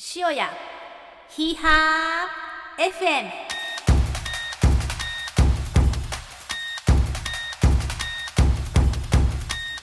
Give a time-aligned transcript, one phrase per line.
[0.00, 0.48] 塩屋
[1.28, 3.30] ヒーハー FM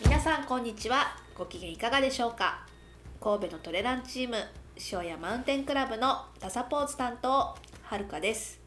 [0.06, 1.18] 皆さんこんにちは。
[1.38, 2.66] ご機嫌いかがでしょうか？
[3.20, 4.38] 神戸のトレランチーム
[4.90, 7.30] 塩屋マウンテンクラブのダサポーズ担当
[7.84, 8.62] はるかです、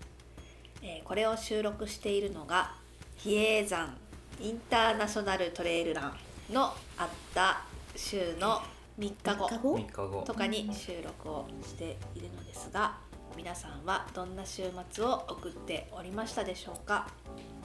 [0.83, 2.75] えーこれを収録しているのが
[3.17, 3.97] 比叡山
[4.39, 6.13] インターナショナルトレイルラ
[6.51, 7.63] ンのあった
[7.97, 8.61] 週の
[8.99, 10.23] 3日後3日後？3日後。
[10.23, 12.99] とかに収録をしているのですが
[13.37, 17.07] 皆さんはどんな週末を送っておりましたでしょうか、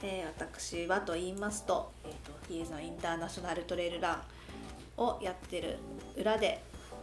[0.02, 4.22] えー私はと言いますと,、えー、と比叡山インターナショナルトレイルラ
[4.96, 5.78] ンをやってる
[6.16, 6.62] 裏で、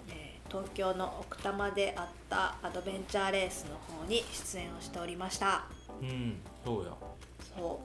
[0.10, 5.64] えー東京の奥多摩であったアドベンチャーレースの方に出演をしておりました。
[6.02, 6.92] うんそうや。
[7.56, 7.82] そ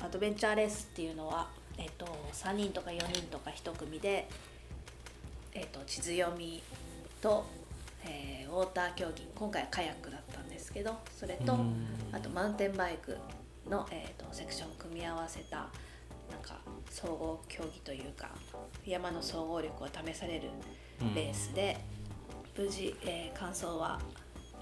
[0.00, 0.02] う。
[0.02, 4.30] アドベンチャーレースっていうのは、えっと3人とか4人とか1組で、
[5.58, 6.62] えっと地図読み
[7.22, 7.46] と、
[8.04, 11.86] えーウォーター競技今回はカヤックだったんですけどそれとうん。
[12.12, 13.16] あとマウンテンバイク
[13.68, 15.56] の、えっとセクションを組み合わせた
[16.30, 16.58] なんか
[16.90, 18.30] 総合競技というか
[18.86, 20.48] 山の総合力を試される
[21.14, 21.76] レースで、
[22.56, 23.98] 無事、えー完走は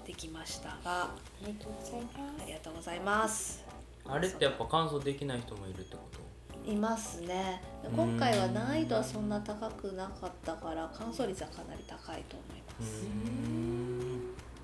[0.05, 1.15] できましたがあ
[1.45, 2.43] りがとうございます。
[2.43, 3.65] ありがとうございます。
[4.07, 6.24] あれってやっぱ乾燥できない人もいるってこと？
[6.65, 7.61] いますね。
[7.95, 14.19] 今回は難易度はそんな高くなかったから乾燥率はかなり高いと思いまうす、ん。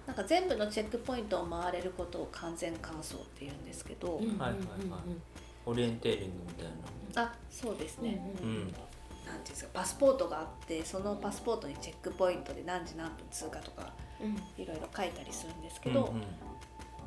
[0.08, 4.24] なんか全部のチェックポイントを回れることを完全乾燥っていうんですけど、うん。
[4.24, 4.68] うんうんうんはいはいはい
[5.64, 8.58] オリエンテーリングみたいあそうですね、なうん。
[8.58, 8.76] なんてい
[9.36, 14.36] うんですかパスポートがあってそのパスポートにチェックポイントで何時何分通過とかうん。
[14.62, 16.24] いろいろ書いたりするんですけど、うんうん。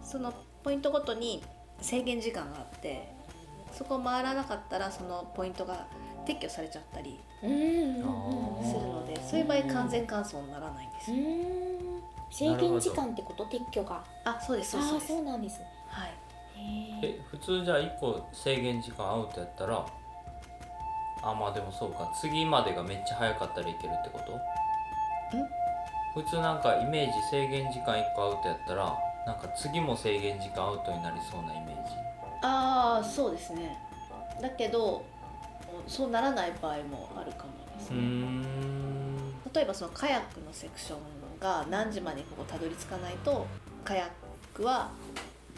[0.04, 1.42] そのポイントごとに
[1.80, 3.13] 制限時間があって
[3.74, 5.86] そこを回らなかったらそのポイントが
[6.26, 11.10] 撤去されちゃったりするのでそういう場合完全乾燥にならないんです。
[12.30, 15.42] 制限時間ってこと撤去があそうですそうそうなん。
[15.42, 16.08] ですねはい
[16.56, 19.84] へええ普通じゃあ1個制限時間アウトやったら
[21.22, 24.32] あまあでもそうか次までがめっちゃ早かったらいけるってこと
[26.14, 26.60] 普通なん。
[26.62, 28.96] かイメージ制限時間1個アウトやったら
[29.26, 29.36] なん。
[29.38, 31.92] か次も制限時間アウトになりそうなイメージ
[32.42, 33.76] ああそうですね。
[34.40, 35.04] だけど
[35.86, 38.42] そうならない場合もあるかもですね、ん。
[39.52, 40.98] 例えばそのカヤックのセクション
[41.40, 43.46] が何時までにここたどり着かないと
[43.84, 44.08] カヤッ
[44.54, 44.90] クは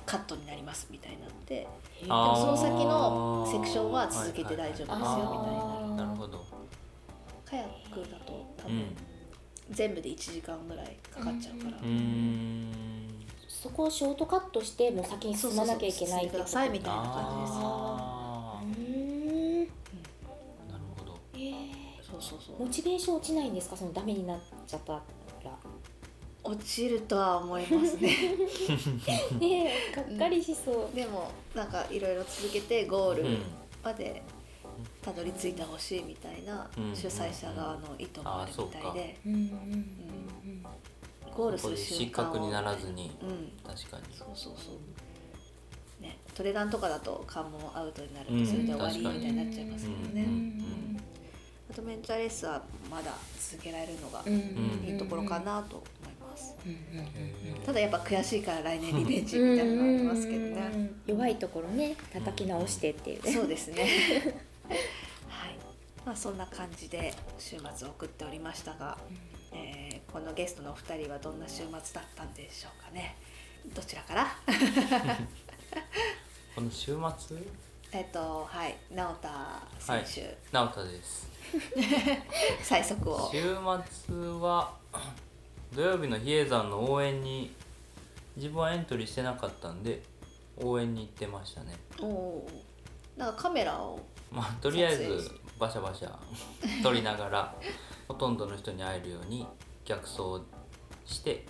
[0.04, 1.66] カットになりますみたいになって
[2.00, 5.02] でもその先のセクションは続けて大丈夫ですよみた
[5.52, 6.04] いな。
[6.04, 6.44] なるほど。
[7.44, 8.96] カヤックだと多分うん。
[9.70, 13.05] 全部で1時間ぐらいかかっちゃうから、うーん
[13.68, 18.70] そこをショートカットしてもう先に進まなきゃいけないそうそうそう進んでくださいみたいな感じですあうー。
[18.70, 19.68] んー
[20.70, 21.12] なるほど。
[21.38, 21.52] へえ
[22.02, 22.64] そうそうそう。
[22.64, 23.76] モチベーション落ちないんですか？
[23.76, 25.02] そのダメになっちゃったら。
[26.44, 28.08] 落ちるとは思いますね。
[29.40, 30.96] ねえがっかりしそう。
[30.96, 33.38] でもなんかいろいろ続けてゴールうん
[33.82, 34.22] まで
[35.02, 36.94] たどり着いてほしいみたいなうん。
[36.94, 39.18] 主催者側の意図もあるみたいで。
[39.26, 40.25] うんうんうん
[41.36, 43.16] ゴールするここで失瞬間を格にならずに。
[43.22, 43.52] うん。
[43.66, 44.04] 確かに。
[44.16, 46.02] そうそうそう。
[46.02, 46.18] ね。
[46.34, 48.44] トレランとかだと関門アウトになるうん。
[48.44, 50.66] とそれで終わりみたいになっちゃいますけどうんね
[51.70, 56.54] アドベンチャーレースはまだ続けられるのがいいところかなと思います。
[56.64, 57.16] うんうんうん
[57.66, 60.70] ただやっぱ悔しいから来年リベンジみたいなのがありますけどね。
[60.72, 63.32] うん弱いところね叩き直してっていうね。
[63.32, 63.82] そうですね。
[65.28, 65.56] はい。
[66.04, 68.96] まあそんな感じで週末を送っておりましたが、
[69.56, 73.16] えーこのゲストのお二人はどんな週末だったんでしょうかね。
[73.74, 74.26] どちらから？
[76.54, 77.36] この週末？
[77.92, 81.28] えっとはい直田選手、直太です。
[82.62, 83.30] 最速を。
[83.30, 83.42] 週
[84.06, 84.72] 末は
[85.74, 87.54] 土曜日の比叡山の応援に
[88.36, 90.02] 自分はエントリーしてなかったんで
[90.56, 91.74] 応援に行ってましたね。
[92.00, 93.18] おおー。
[93.20, 94.00] なんかカメラを
[94.30, 97.54] まあとりあえずバシャバシャ撮りながら
[98.08, 99.46] ほとんどの人に会えるように
[99.84, 100.18] 逆走
[101.04, 101.44] して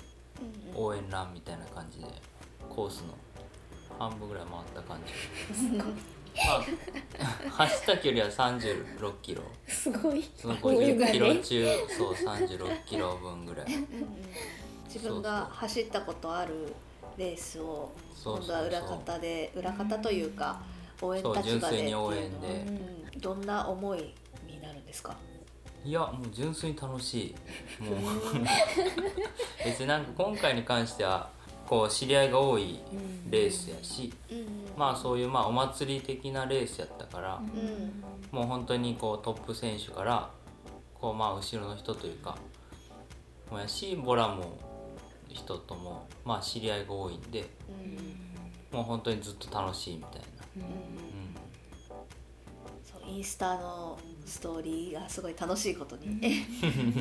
[0.75, 2.07] 応援ランみたいな感じで
[2.69, 3.15] コースの
[3.99, 5.55] 半分ぐらい回った感じ。
[5.55, 5.79] すごい。
[5.79, 5.85] ま
[7.49, 9.43] あ走った距離は36キロ。
[9.67, 10.23] すごい。
[10.37, 11.41] その応援が50キロね。
[11.41, 11.67] 中
[11.97, 13.67] そう36キロ分ぐらい。
[13.67, 13.87] うんうん
[14.87, 16.73] 自分が走ったことある
[17.19, 17.93] レースを
[18.25, 20.59] 今度は裏方で裏方というか
[21.03, 21.49] 応援立場で。
[21.51, 22.65] 純粋に応援で。
[23.13, 23.21] うん。
[23.21, 24.15] どんな思い
[24.47, 25.17] になるんですか？
[25.87, 27.29] いやもう純粋に楽し
[27.81, 27.85] い。
[27.85, 28.01] もう。
[29.65, 31.31] 別になんか今回に関しては
[31.65, 32.81] こう知り合いが多い
[33.31, 34.73] レースやしうん。
[34.77, 38.03] まあそういうまあお祭り的なレースやったからうん。
[38.33, 40.29] もう本当にこうトップ選手から
[40.95, 42.37] こうまあ後ろの人というか
[43.49, 44.59] もやしボラも
[45.29, 48.77] 人ともまあ知り合いが多いんでうん。
[48.77, 50.63] もう本当にずっと楽しいみたいな、うん。
[50.63, 50.67] う
[52.83, 53.97] そうインスタの
[54.27, 56.21] ストーリーがすごい楽しいことに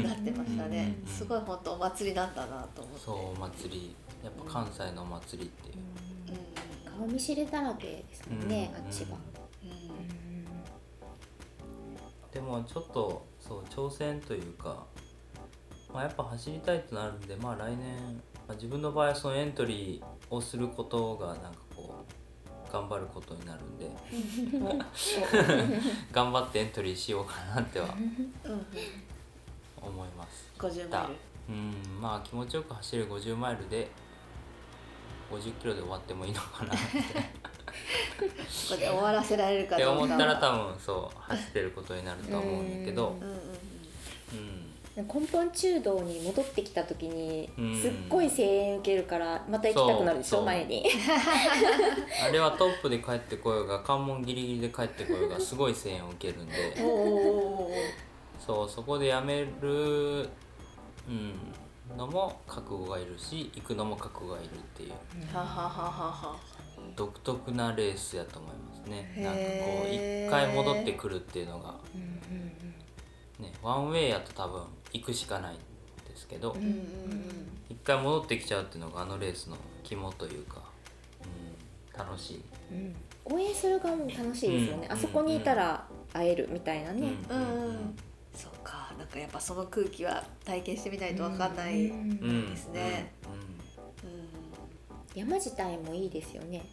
[0.04, 0.96] なってましたね。
[1.04, 1.12] うん。
[1.12, 3.00] すごい本当お祭りなんだなと思って。
[3.04, 3.96] そうお祭り。
[4.24, 5.78] やっぱ関西のお祭りっていう、
[6.88, 6.92] うん。
[7.00, 8.86] 顔見知りだらけですもんね、うん。
[8.86, 9.18] あっちは、
[9.64, 10.46] うん。
[12.32, 14.86] でもちょっとそう挑戦というか、
[15.94, 17.96] まあ、やっぱ走りたいとなるんでまあ来年、
[18.48, 21.65] まあ、自分の場合はそのエントリーをすることがなんか
[22.76, 23.90] 頑張ることになるんで。
[26.12, 27.96] 頑張ってエントリーしようかなっては
[29.82, 30.52] 思います。
[30.60, 31.56] 50マイル。
[31.56, 32.02] うん。
[32.02, 33.90] まあ気持ちよく走る50マイルで
[35.32, 36.86] 50キロで終わってもいいのかなって。
[38.50, 43.18] そこで終わらせられるかってどうか思ったら多分そう走ってることになると思うんだけど。
[44.34, 44.65] うん
[44.96, 47.82] 根本中道に戻ってきた時にうん。
[47.82, 50.86] すっごい声援受けるからまた行きたくなるでしょ前に。
[52.24, 56.54] あれはトップで帰ってこようが関門ギリギリで帰ってこようがすごい声援を受けるんで。
[58.40, 60.30] そうそこでやめる、
[61.08, 64.94] うん、のも覚悟がいるし行くのも覚悟がいるっていう。
[66.96, 69.14] 独特なレースやと思いますね。
[69.18, 71.76] なんかこう一回戻ってくるっていうのが、
[73.40, 74.62] ね、ワンウェイやと多分
[75.00, 76.76] 行くしかないんですけどうんうん
[77.70, 80.62] 一回戻ってきちゃうっていうのがあのレースの肝というか、
[81.94, 82.44] うん、楽しい。
[82.72, 82.96] うん。
[83.26, 84.92] 応援する側も楽しいですよね、うん。
[84.94, 87.38] あそこにいたら会えるみたいなね、うん。
[87.38, 87.96] うんうん
[88.34, 88.94] そうか。
[88.98, 92.50] なんかやっぱその空気は体験してみないとわかんない、うんうんうん。
[92.52, 93.14] ですね。
[95.16, 96.66] 山自体もいいですよね。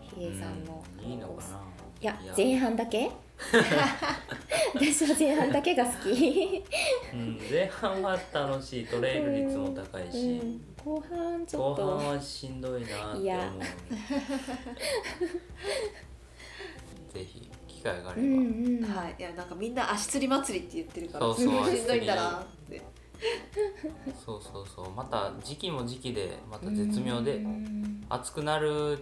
[0.00, 1.04] 比叡山の、うん。
[1.04, 1.60] いいのかな。
[2.00, 2.18] いや。
[2.36, 3.10] 前半だけ？
[4.74, 6.62] 私は前半だけが好き、
[7.12, 8.86] うん、前半は楽しい。
[8.86, 11.98] トレイル率も高いし、うん、後半ちょ後っと。
[11.98, 13.62] 半はしんどいなって思う
[17.12, 18.84] ぜひ機会があれば、うんうん。
[18.84, 19.16] はい。
[19.18, 21.26] いやなんかみんな足つり祭りって言ってるから。
[21.26, 22.80] そうそう しんどいんだなって。
[24.24, 24.90] そうそうそう。
[24.92, 28.98] また時期も時期でまた絶妙でうん暑くなる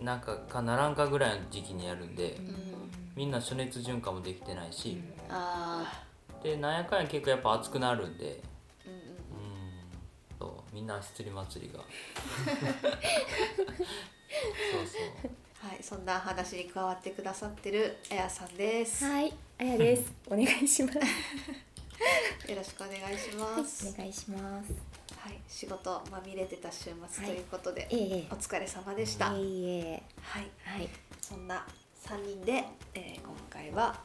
[0.00, 2.32] なんかかならんかぐらいの時期にやるんで。
[2.32, 2.79] うん
[3.20, 4.98] みんな暑熱順化もできてないし。
[5.28, 6.02] あ
[6.42, 8.24] でなんやかんや結構やっぱ暑くなるんで。
[8.24, 9.00] ーうんうん。
[9.00, 9.80] うん。
[10.38, 11.80] そうみんな足つり祭りが。
[11.80, 12.46] そう
[14.86, 20.14] そうはいそんな話に加わってくださってるあやさんです、はいあやです。
[20.26, 20.98] お願いします。
[22.50, 23.88] よろしくお願いします。
[23.88, 24.72] お願いします。
[25.18, 28.26] はい仕事まみれてた週末ということで、ええ。
[28.30, 30.02] お疲れ様でした、いえいえ。
[30.22, 30.50] はい。
[30.64, 30.88] はい。
[31.20, 31.66] そんな
[32.06, 32.64] 3人で、
[32.94, 33.96] えー今回は、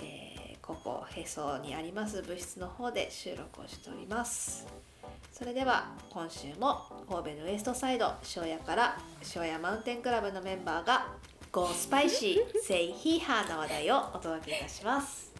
[0.00, 0.30] えー
[0.62, 4.66] ここへそにあります部室の方で収録をしております。
[5.32, 11.08] それでは今週も神戸のウエストサイド庄屋から庄屋マウンテンクラブのメンバーが
[11.50, 15.32] Go Spicy Say He Her な話題をお届けいたします。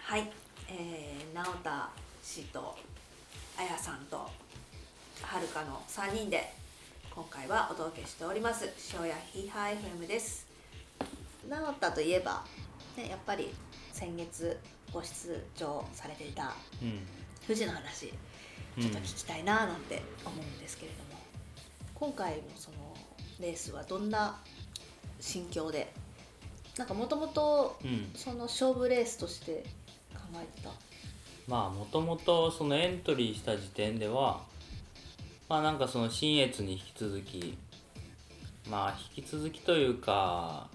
[0.00, 0.30] はい、
[0.68, 1.88] えー、直田
[2.22, 2.76] 氏と
[3.56, 6.52] あやさんとはるかの3人で
[7.18, 8.72] 今回はお届けしております。
[8.78, 10.46] 庄屋ヒーハー FM です。
[11.48, 12.44] 直田といえば、
[12.96, 13.52] ね、やっぱり
[13.92, 14.56] 先月
[14.92, 17.00] ご出場されていたうん。
[17.44, 21.20] 富士の話ちょっと聞きたいななんて思うんですけれども、
[21.96, 22.76] 今回のその
[23.40, 24.38] レースはどんな
[25.18, 25.92] 心境で
[26.78, 28.12] なんかもともとうん。
[28.14, 29.64] その勝負レースとして
[30.14, 30.70] 考えてた？
[31.48, 34.46] まあもともとそのエントリーした時点では
[35.48, 37.58] まあなんかその新越に引き続き
[38.70, 40.68] まあ引き続きというか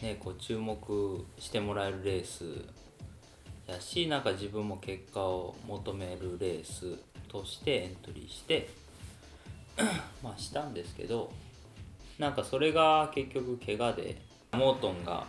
[0.00, 2.44] ねこう注目してもらえるレース
[3.66, 6.96] やしなんか自分も結果を求めるレース
[7.28, 8.68] としてエントリーして
[10.22, 11.32] まあしたんですけど
[12.18, 14.16] なんかそれが結局怪我で
[14.52, 15.26] モートンが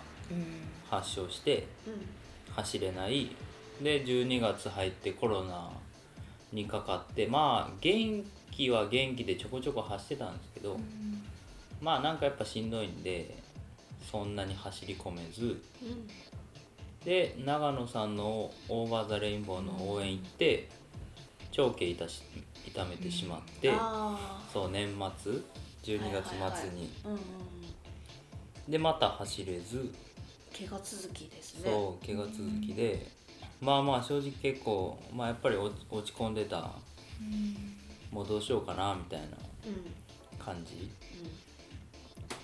[0.89, 3.31] 発症してう走れない。
[3.81, 5.69] で12月入ってコロナ
[6.51, 8.25] にかかってまあ元
[8.57, 10.79] 気は元気でちょこちょこ走ってたんですけど、
[11.79, 13.37] まあなんかやっぱしんどいんで
[14.11, 15.43] そんなに走り込めず。
[15.43, 15.57] んうん。
[17.05, 20.67] で長野さんのオーバー・ザ・レインボーの応援行って
[21.51, 22.23] 長径痛し
[22.65, 25.33] 痛めてしまって、あそう年末
[25.83, 26.89] 12月末に、
[28.67, 29.93] でまた走れず。
[30.57, 31.69] 怪我続きですね。
[31.71, 32.35] そう怪我続
[32.65, 33.07] きで、
[33.61, 36.71] まあまあ正直結構、まあ、やっぱり落落ち込んでた
[38.11, 39.27] もうどうしようかなみたいな
[40.43, 40.89] 感じ。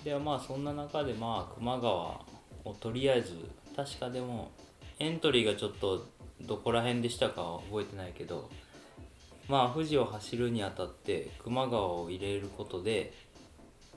[0.04, 2.20] でまあそんな中でまあ球磨川
[2.64, 3.32] をとりあえず
[3.74, 4.50] 確かでも
[4.98, 6.06] エントリーがちょっと
[6.42, 8.50] どこら辺でしたかは覚えてないけど
[9.48, 13.14] まあ富士を走るにあたって球磨川を入れることで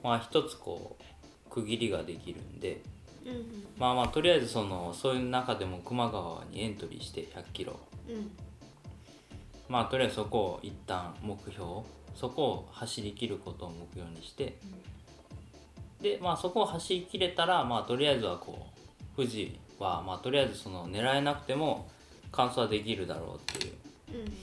[0.04, 2.82] まあ一つこう区切りができるんで
[3.26, 3.44] うんうん。
[3.78, 7.78] まあまあとりあえずそのそういう中でも球磨川にエントリーして100キロ。
[8.08, 8.32] うん
[9.70, 11.66] まあとりあえずそこを一旦目標
[12.16, 14.58] そこを走り切ることを目標にして、
[16.02, 18.68] でまあそこを走り切れたらまあとりあえずはこ
[19.14, 21.88] う富士はまあとりあえずその狙えなくても
[22.32, 23.74] 完走はできるだろうっていう
[24.14, 24.34] うん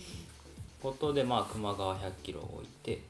[0.82, 3.00] ことでまあ球磨川100キロを置いて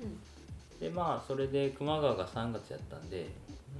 [0.00, 0.80] うん。
[0.80, 3.28] でまあそれで球磨川が3月やったんで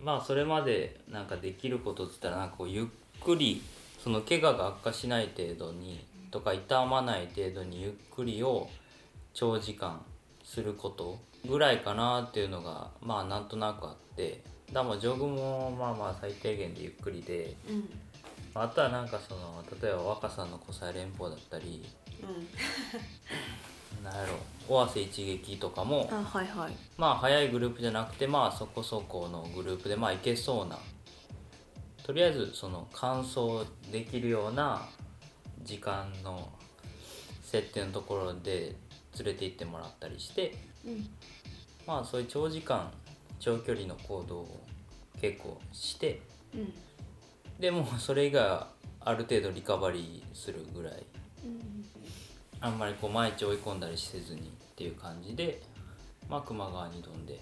[0.03, 2.87] まあそれまでなんかできることっつったらなんかこうゆっ
[3.23, 3.63] くり
[4.03, 6.05] その怪我が悪化しない程度に
[6.37, 8.69] とか痛まない程度にゆっくりを
[9.33, 10.05] 長時間
[10.45, 17.89] することぐらいかなっていうのがまあなんとなくあってだからまあジョグもまあまあ最低限でゆっくりでうん。
[18.55, 21.85] あとはなんかその例えば若さの湖西連峰だったり
[24.05, 24.35] なんやろ
[24.69, 26.73] 尾鷲一撃とかもあはいはい。
[26.99, 30.79] まあ早いグループじゃなくてまあそこそこのグループでまあいけそうな
[32.03, 34.83] とりあえずその完走できるような
[35.67, 36.49] 時間の
[37.43, 38.75] 設定のところで
[39.19, 40.55] 連れて行ってもらったりして
[40.87, 41.07] うん。
[41.87, 42.91] まあそういう長時間
[43.39, 44.61] 長距離の行動を
[45.21, 46.21] 結構して
[46.55, 46.73] うん。
[47.61, 48.69] でもうそれ以外は
[49.01, 51.05] ある程度リカバリーするぐらい
[51.45, 51.85] うん。
[52.61, 54.45] あんまりこう毎日追い込んだりせずにっ
[54.77, 55.61] ていう感じで
[56.29, 57.41] まあ球磨川に飛んで。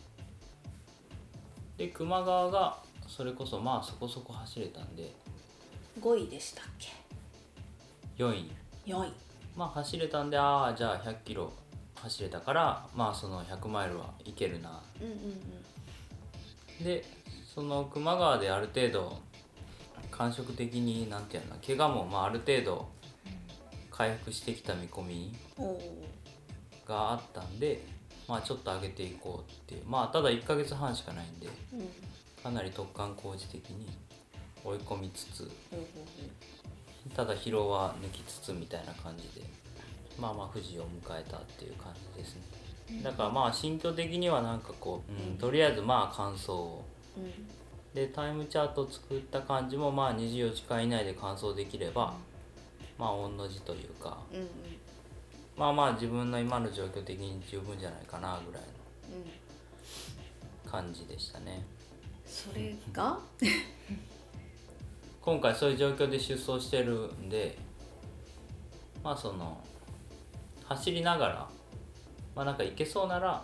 [1.77, 2.79] で球磨川が
[3.09, 5.13] それこそまあそこそこ走れたんで
[6.01, 6.89] 5位でしたっけ？
[8.19, 8.51] 4位。
[8.87, 9.13] 4位。
[9.57, 11.53] まあ走れたんでああじゃあ100キロ
[11.97, 14.83] 走れたからまあその100マイルはいけるな。
[15.01, 17.05] うんうんで
[17.55, 19.21] その球磨川である程度
[20.11, 22.89] 感触的になんていうの怪我もまあある程度
[23.93, 25.33] 回復してきた見込み
[26.85, 27.87] があったんで
[28.27, 29.85] まあちょっと上げていこうっていう。
[29.87, 31.89] まあただ1ヶ月半しかないんでうん。
[32.43, 33.87] かなり突貫工事的に
[34.65, 35.51] 追い込みつつ
[37.15, 39.47] ただ疲労は抜きつつみたいな感じで
[40.19, 42.43] まあまあ富士を迎えたっていう感じですね。
[43.03, 46.85] だからまあ心境的にはなんかこう、うん、とりあえずまあ完走を。
[47.17, 47.33] ううん。
[47.95, 52.15] でタイムチャートを作った感じもまあ24時間以内で完走できれば
[52.99, 54.49] まあ御の字というかうんうん。
[55.57, 58.63] まあまあ自分の今の状況的に十分じゃないかなぐらい
[59.13, 59.21] うん。
[60.67, 61.65] の感じでしたね。
[62.27, 63.19] それが？
[65.25, 67.57] 今回そういう状況で出走してるんで
[69.03, 69.59] まあその
[70.67, 71.49] 走りながら
[72.37, 73.43] まあなんかいけそうなら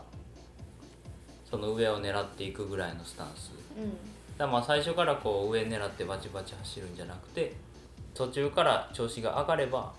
[1.51, 3.53] その上を狙っていくぐらいのスタンス。
[3.79, 3.97] うん。
[4.37, 7.55] だまあ最初からこう上狙ってバチバチ走るんじゃなくて
[8.13, 9.95] 途中から調子が上がれば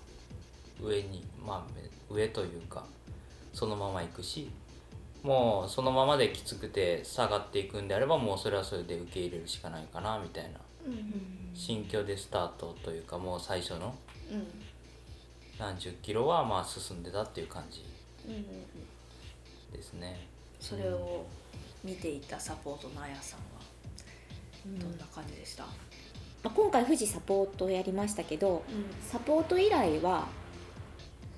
[0.80, 1.82] 上にまあめ
[2.16, 2.84] 上というか
[3.52, 4.48] そのまま行くし
[5.24, 10.60] もうそのままできつくて下がっていくんであればもうそれはそれで受け入れるしかないかなみたいな。
[10.86, 13.94] うん心境でスタートというかもう最初の
[14.30, 14.46] うん。
[15.58, 17.84] 何十キロはまあ進んでたっていう感じ
[18.26, 20.26] うんうんうんですね。
[20.58, 21.24] それを
[21.84, 25.70] 見ていたサポートのあやさんはどんな感じでした、ま
[26.44, 28.84] あ、今回富士サポートやりましたけどうん。
[29.06, 30.28] サポート以来は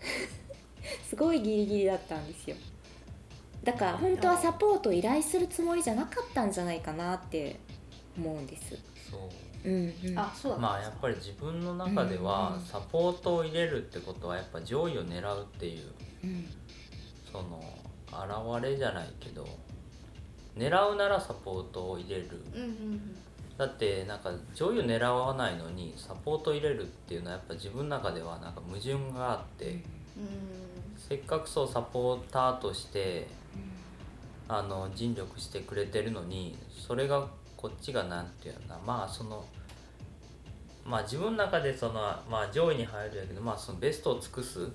[1.09, 2.56] すごいギリギリだったんですよ。
[3.62, 7.59] だから本当はサポート依頼するつもりじゃなかったんじゃないかなって
[8.16, 8.76] 思うんです。
[9.11, 9.21] そう
[9.64, 10.18] うんうん。
[10.18, 15.92] あそうだまあやっぱり自分の中ではうんサポートを入れるってことはやっぱ上位を狙うっていう
[16.25, 16.47] うん。
[17.33, 17.62] その
[18.56, 19.47] 現れじゃないけど
[20.56, 22.28] 狙うならサポートを入れる。
[22.54, 23.16] うんうん
[23.56, 29.80] だってなんか上位を狙わないのにサポートを入れるっていうのはやっぱ自分の中ではなんか矛盾があってうん。
[30.97, 33.28] せっかくそうサポーターとして
[34.49, 37.28] あの尽力してくれてるのにそれが
[37.64, 39.42] こっちがなんていうのまあその
[40.85, 41.94] まあ自分の中でその
[42.30, 44.61] まあ上位に入るやけどまあそのベストを尽くす。
[44.61, 44.71] うん。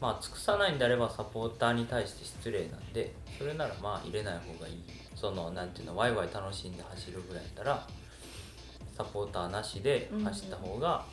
[0.00, 4.82] まあ尽くさないんであればサポーターに対して失礼なんでそれならまあ入れない方がいい。
[5.14, 7.86] そのなんていうのワイワイ楽しんで走るぐらいだったら
[8.96, 11.04] サポーターなしで走った方が、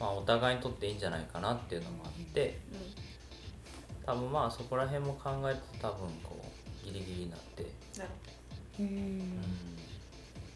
[0.00, 2.58] まあお互いにとっていいんじゃないかなっていうのもあって。
[4.04, 7.62] 多分まあそこら辺も考えて多分こうギリギリになって、
[7.96, 8.27] なるうんうん、
[8.78, 8.86] で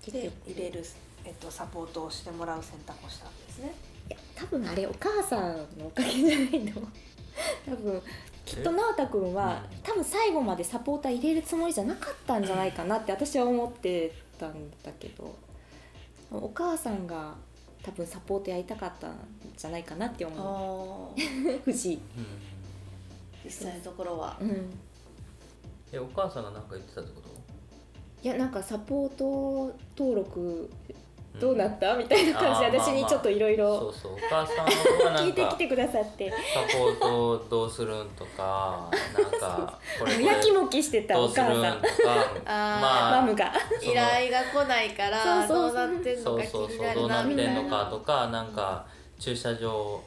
[0.05, 0.85] 結局入れる、
[1.25, 3.75] えっと、サポートをしてもらう選択をしたんですね。
[4.09, 6.73] いや多分あれお母さんのおかげじゃないの。
[7.67, 8.03] 多分
[8.45, 9.79] きっと直太くんはうん。
[9.83, 15.35] 多分最後までサポーター入れるつもりじゃなかったんじゃないかなって私は思ってたんだけど。
[16.35, 17.35] お母さんが
[17.83, 19.17] 多分サポートやりたかったん
[19.57, 21.21] じゃないかなって思う。
[21.65, 21.97] 藤井。
[21.97, 22.03] うん。
[23.45, 24.39] 実際のところは。
[24.41, 24.71] うん。
[25.93, 27.22] えお母さんが何か言ってたってこと？
[28.23, 30.71] いやなんかサポート登録
[31.35, 31.41] うん。
[31.41, 34.13] どうなった、みたいな感じで私にちょっといろいそろうそう。
[34.13, 36.31] お母さんの方がな聞んか いてきてくださって。
[36.31, 36.37] サ
[36.79, 41.55] ポートどうするんとかなんかこれやきもきしてたお母さん。
[41.55, 41.73] んとか。
[42.45, 43.51] あーまあマムが。
[43.81, 46.95] 依頼が来ないからそうそうどうなってんのか気そうそうにそう。
[46.95, 48.87] どうなるなみなってんのたいなかとかなんか
[49.19, 50.01] 駐車場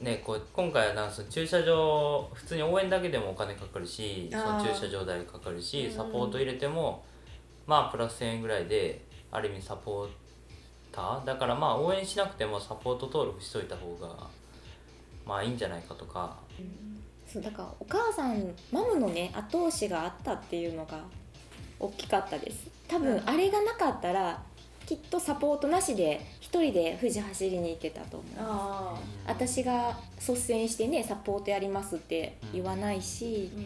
[0.00, 5.92] ねこう今回はなんかその駐車場普通に応援だけでもお金かかるしその駐車場代かかるしうん。
[5.92, 7.04] サポート入れても
[7.66, 10.08] まあプラス1000円ぐらいである意味サポー
[10.92, 14.08] ターだからまあ応援しなくてもサポート登録しといた方が
[15.26, 16.36] まあいいんじゃないかとか。
[17.26, 21.00] そうだからお母さんマムのね後押しがあったっていうのが
[21.78, 22.68] 大きかったです。
[22.88, 23.28] 多分うん。
[23.28, 24.42] あれがなかったら
[24.86, 28.30] きっとサポートなしで一人で富士走りに行けたと思う。
[28.38, 29.28] あー。
[29.28, 33.62] 私が率先してねサポートやりますって言わないし、うん。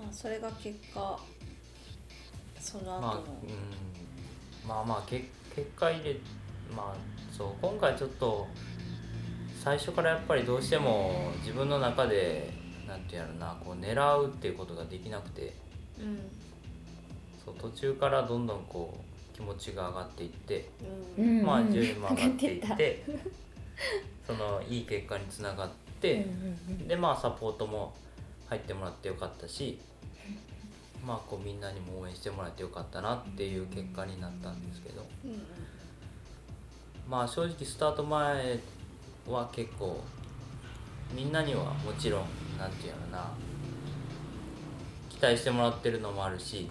[0.00, 1.18] まあそれが結果
[2.60, 6.16] その後の、まあ、うん、まあまあけ結果入れ
[6.72, 8.46] まあそう今回ちょっと
[9.64, 12.52] 最初からやっぱりどうしても自分の中で
[12.86, 15.56] なんていうのなこう狙うっていうことができなくて。
[15.98, 16.18] うん。
[17.44, 20.68] そう途中からどんどんこう気持ちが上がっていって、
[21.18, 21.40] ううん。
[21.42, 21.72] んまあうん。
[21.72, 23.04] 順位も上がっていって
[24.26, 25.70] そのいい結果につながっ
[26.00, 26.26] て、
[26.86, 27.94] でまあサポートも
[28.46, 29.78] 入ってもらってよかったし
[31.04, 35.04] まあこうみんなにも応援してもらってよかったなっていう結果になったんですけど。
[35.24, 35.42] うん
[37.08, 38.60] まあ正直スタート前
[39.26, 40.00] は結構
[41.12, 42.24] みんなにはもちろん
[42.56, 43.32] なんていうのかな
[45.10, 46.70] 期待してもらってるのもあるし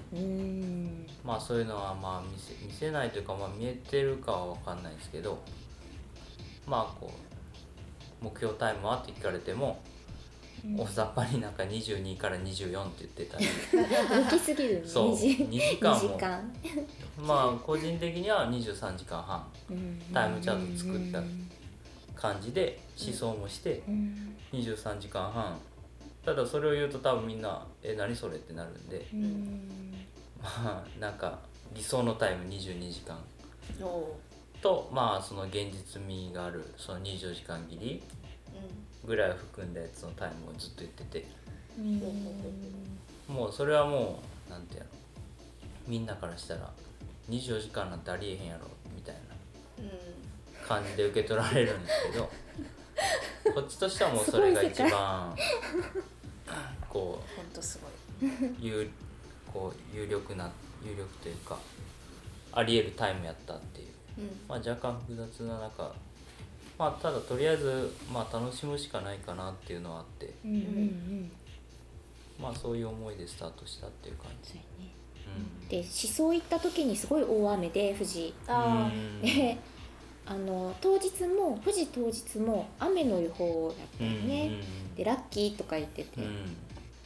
[1.23, 5.39] まあそういうのはまあ見せ見せないというかまあ見えてるかは分かんないですけど
[6.67, 7.11] まあこ
[8.21, 9.79] う目標タイムはって聞かれても
[10.77, 13.45] 大雑把になんか22から24って言ってたり。
[14.27, 14.87] 大きすぎるね。
[14.87, 16.53] そう2時2時間2時も間。
[17.17, 19.43] まあ個人的には23時間半
[20.13, 21.49] タイムチャート作ったうん
[22.15, 24.35] 感じで思想もしてうん。
[24.53, 25.57] 23時間半。
[26.23, 29.07] ただそれを言うと多分みんな「え何それ?」ってなるんで。
[29.13, 29.90] うん
[30.43, 31.39] まあなんか
[31.73, 33.17] 理想のタイム22時間。
[34.61, 38.03] とまあその現実味があるその24時間切り
[39.05, 41.27] ぐらいを含んだやつのタイムをずっと言ってて。
[41.77, 43.33] うん。
[43.33, 44.85] もうそれはもうなんていうの？
[45.87, 46.69] みんなからしたら
[47.29, 49.21] 24時間なんてありえへんやろみたいな。
[50.67, 52.29] 感じで受け取られるんですけど
[53.53, 55.35] こっちとしてはもうそれが一番
[56.87, 57.19] こ
[58.21, 58.25] う
[58.59, 58.89] 有
[59.53, 60.49] こう有力な
[60.83, 61.57] 有力というか
[62.53, 63.87] ありえるタイムやったっていう、
[64.19, 64.25] うん。
[64.47, 65.93] まあ、若干複雑な中
[66.77, 70.33] まあただとりあえずまあ楽しむしかないかなっていうのはあって。
[70.43, 71.31] うんうんうん。
[72.41, 74.59] まあそういう思いでスタートしたっていう感じ。
[75.69, 78.33] で思想行った時にすごい大雨で富士。
[78.47, 79.21] あうん。
[79.21, 79.57] で
[80.25, 84.51] あの当日も富士当日も雨の予報やったよね、
[84.95, 86.19] でラッキーとか言ってて、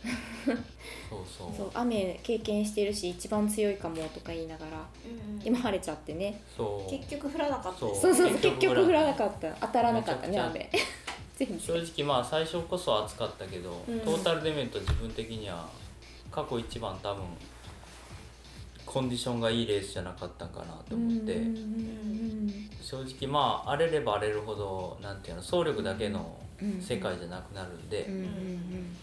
[1.09, 1.57] そうそう。
[1.57, 4.71] そう雨経験してるし一番強いかもとか言いながら
[5.05, 5.41] うんうん。
[5.45, 6.41] 今晴れちゃってね。
[6.55, 6.91] そう。
[6.91, 7.85] 結局降らなかった。
[7.85, 9.49] ですそそうそう結局結局降らなかった。
[9.61, 10.69] 当たらなかったね雨。
[11.59, 13.99] 正直まあ最初こそ暑かったけど、うん。
[14.01, 15.67] トータルで見ると自分的には
[16.31, 17.23] 過去一番多分
[18.85, 28.95] コンディションがいいレースじゃなかったんかなと思って、うんうん正直まあ荒れれば荒れるほどなんていうの走力だけのうん世界じゃなくなるんで、うんうん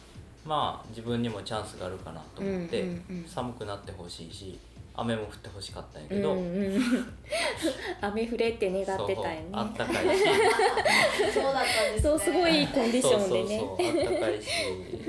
[0.45, 3.25] まあ自分にもチャンスがあるかなと思って、うんうんうん。
[3.27, 4.59] 寒くなってほしいし
[4.95, 6.83] 雨も降ってほしかったんやけど、んうん
[8.01, 9.47] 雨降れって願ってたよね。
[9.53, 10.25] あったかいし。
[11.33, 12.03] そうだったんですね。
[12.03, 13.61] そうすごいいいコンディションでね。
[13.61, 14.49] あったかいし。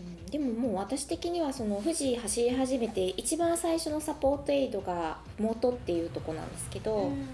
[0.00, 0.26] うん。
[0.26, 7.28] でももう私的にはその富士走り始めて一番最初のサポートエイドが麓っていうとこなんですけど、うん。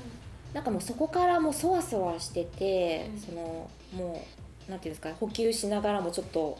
[0.52, 3.20] なんかもうそこからもうそわそわしてて、うん。
[3.20, 4.24] そのも
[4.68, 6.58] うなんていうんですか補給しながらもちょっと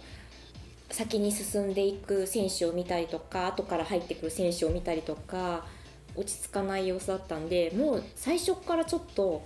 [0.96, 5.66] 先に進んでいく選手を見たりとか後から入ってくる選手を見たりとか
[6.14, 9.42] 落ち着かない様子だったんでもう最初からちょっと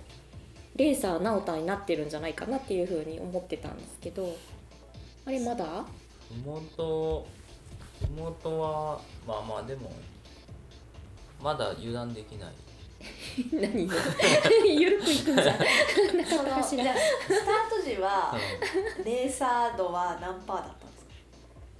[0.77, 4.33] レーサー直太になってるんじゃないかなっていうふうに思ってたんですけど
[5.25, 5.85] あれまだ？
[6.45, 7.25] 妹
[8.15, 9.91] 妹はまあまあでも
[11.43, 12.53] まだ油断できない。
[13.51, 13.85] 何？
[13.87, 13.93] よ
[14.65, 15.57] ゆるくいくんじゃん。
[16.25, 18.33] そのじゃあスタート時は
[19.03, 20.90] レーサー度は何パーだったんですか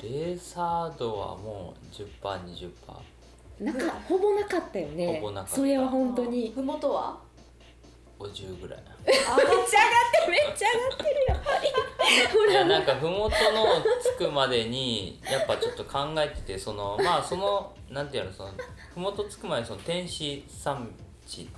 [0.02, 2.70] レーサー度はもう 10%20%
[3.62, 5.20] うなかほぼなかったよね。
[5.20, 5.56] ほぼなかった。
[5.56, 6.52] それは本当に。
[6.54, 7.20] ふもとは
[8.20, 8.80] ？50ぐらい。
[8.80, 9.66] あめっちゃ上がっ
[10.26, 11.68] てめっちゃ上がってるやっぱり
[12.32, 13.30] ほいやらなんか麓の
[14.02, 18.52] つくまでにやっぱちょっと考えててその まあそのなんていうのその
[18.96, 20.88] 麓つくまでその天使山
[21.26, 21.50] 地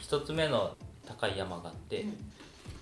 [0.00, 2.04] 一つ目の高い山があって、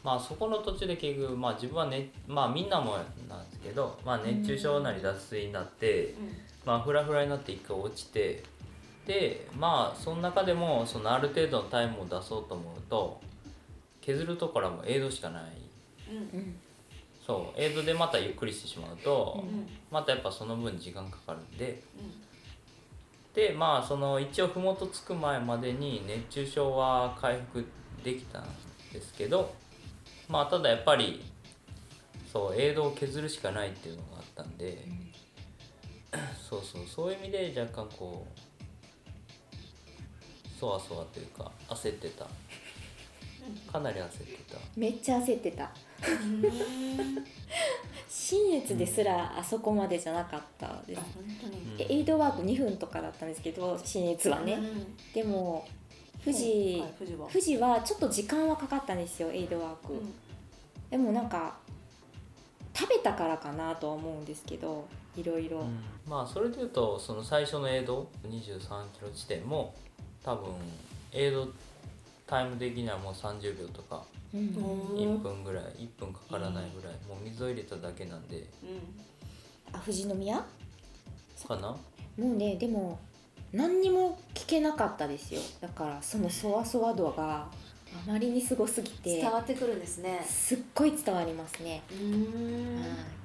[0.07, 2.97] まあそこの途中で結局まあ自分はねまあみんなも
[3.29, 6.15] なんですけど、まあ、熱中症なり脱水になって、
[6.65, 8.45] まあフラフラになって一回落ちて
[9.05, 13.21] でまあその中でもそのある程度のタイムを出そうと思うと
[14.01, 15.43] 削るところはもうエイドしかない。
[16.09, 16.57] うん。
[17.27, 19.67] そうエイドでまたゆっくりしてしまうと、うん。
[19.91, 21.83] またやっぱその分時間かかるんで。
[23.35, 27.67] でまあその一応麓つく前までに熱中症は回復
[28.05, 28.45] できたん
[28.93, 29.53] ですけど
[30.29, 31.23] まあただやっぱり
[32.33, 34.79] そうエイドを削るしかないっていうのがあったんで、
[36.49, 38.41] そうそうそういう意味で若干こう
[40.59, 42.27] そわそわというか焦ってた。
[43.71, 44.59] かなり焦ってた。
[44.77, 45.71] めっちゃ焦ってた。
[48.09, 51.01] 新越ですらあそこまでじゃなかったです。
[51.21, 51.81] うん。
[51.81, 54.97] えエイドワーク2分とかだったんですけど新越はね、うん。
[55.13, 55.65] でも
[56.27, 57.29] 富士、はい富士は。
[57.29, 60.13] 富士はちょっと時間はかかったんですよエイドワーク、うん。
[60.91, 61.57] でもなんか
[62.75, 65.79] 食べたからかなとは思うんですけどいろいろ、うん。
[66.05, 68.59] まあそれでいうとその最初のエイド23
[68.93, 69.73] キロ地点も
[70.25, 70.53] 多分
[71.13, 71.47] エイド
[72.27, 74.03] タイム的にはもう30秒とか
[74.35, 74.41] うん。
[74.41, 74.47] うん
[74.97, 78.45] 1分ぐらい1分かからないぐらいもう水を入れただけなんで。
[79.73, 80.45] あ富士宮？
[81.47, 81.69] かな？
[81.69, 81.79] も
[82.19, 82.99] うねでも
[83.53, 85.41] 何にも聞けなかったですよ。
[85.61, 87.49] だからそのそわそわ度が
[87.93, 90.25] あまりにすごすぎて伝わってくるんですね。
[90.29, 93.17] すっごい伝わりますね、うーん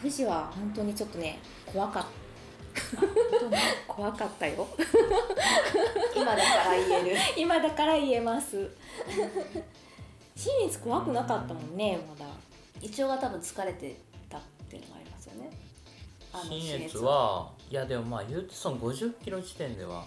[0.00, 2.08] 富士は本当にちょっとね怖かった。
[3.86, 4.66] 怖かったよ。
[6.16, 7.16] 今だから言える。
[7.36, 8.70] 今だから言えます。
[10.34, 12.30] 新越怖くなかったもんねまだ。
[12.80, 15.50] 一応が多分疲れてたっていうのがありますよね。
[16.32, 20.04] あの新越はいやでもまあ言うてその50キロ地点では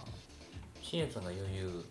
[0.81, 1.85] 新越の余裕。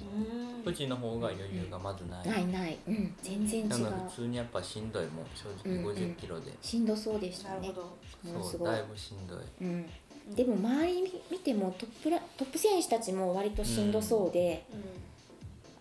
[0.00, 0.62] うん。
[0.64, 2.78] 富士の方が余裕がまずない、ないない。
[2.86, 3.14] うん。
[3.22, 3.68] 全然違う。
[3.68, 5.96] なので普通にやっぱしんどいもん正直うんうん。
[5.96, 7.60] 50キロで、しんどそうでしたね。
[7.60, 7.80] なるほ
[8.24, 8.32] ど。
[8.32, 8.68] ものすごい。
[8.68, 9.38] そうだいぶしんどい。
[9.60, 9.86] うん、
[10.34, 14.64] でも周り見てもトップラトップ選手たちも割としんどそうで、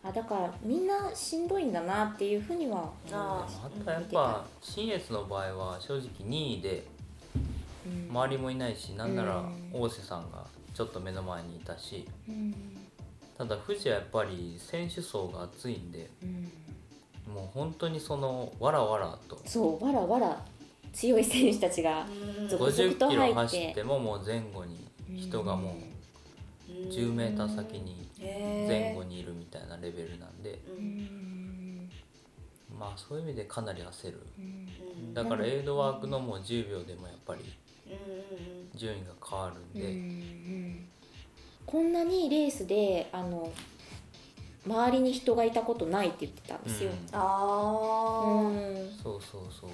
[0.03, 6.96] あだからみんなしんどいんだなっていうふうには思いあましあとやっぱ新越の場合は正直2位でた、うん
[8.10, 9.69] 周りもいないしなんならうん。
[9.73, 12.54] 大瀬さんがちょっと目の前にいたしうん。
[13.38, 16.52] ただ富士はやっぱり選手層が厚いんでうん。
[17.34, 19.39] もう本当にそのわらわらと。
[19.45, 20.41] そうわらわら
[20.93, 22.06] 強い選手たちが
[22.39, 22.47] うん。
[22.47, 23.26] 続々50と入って。
[23.28, 25.76] キロ走ってももう前後に人がも
[26.69, 30.60] う10メーター先に前後にいるみたいなレベルなんで。
[30.67, 30.86] ううん。
[31.86, 31.89] ん
[32.80, 34.21] まあそういう意味でかなり焦る。
[34.38, 34.67] うん。
[35.08, 35.13] うん。
[35.13, 37.43] だからエイドワークのもう10秒でもやっぱり
[38.76, 40.88] 順位が変わるんうんうでん。
[41.65, 43.52] こんなにレースであの
[44.65, 46.97] 周りに人がいたことないって言ってたんですよ、うん。
[47.13, 48.91] あうん。
[49.02, 49.69] そうそうそう。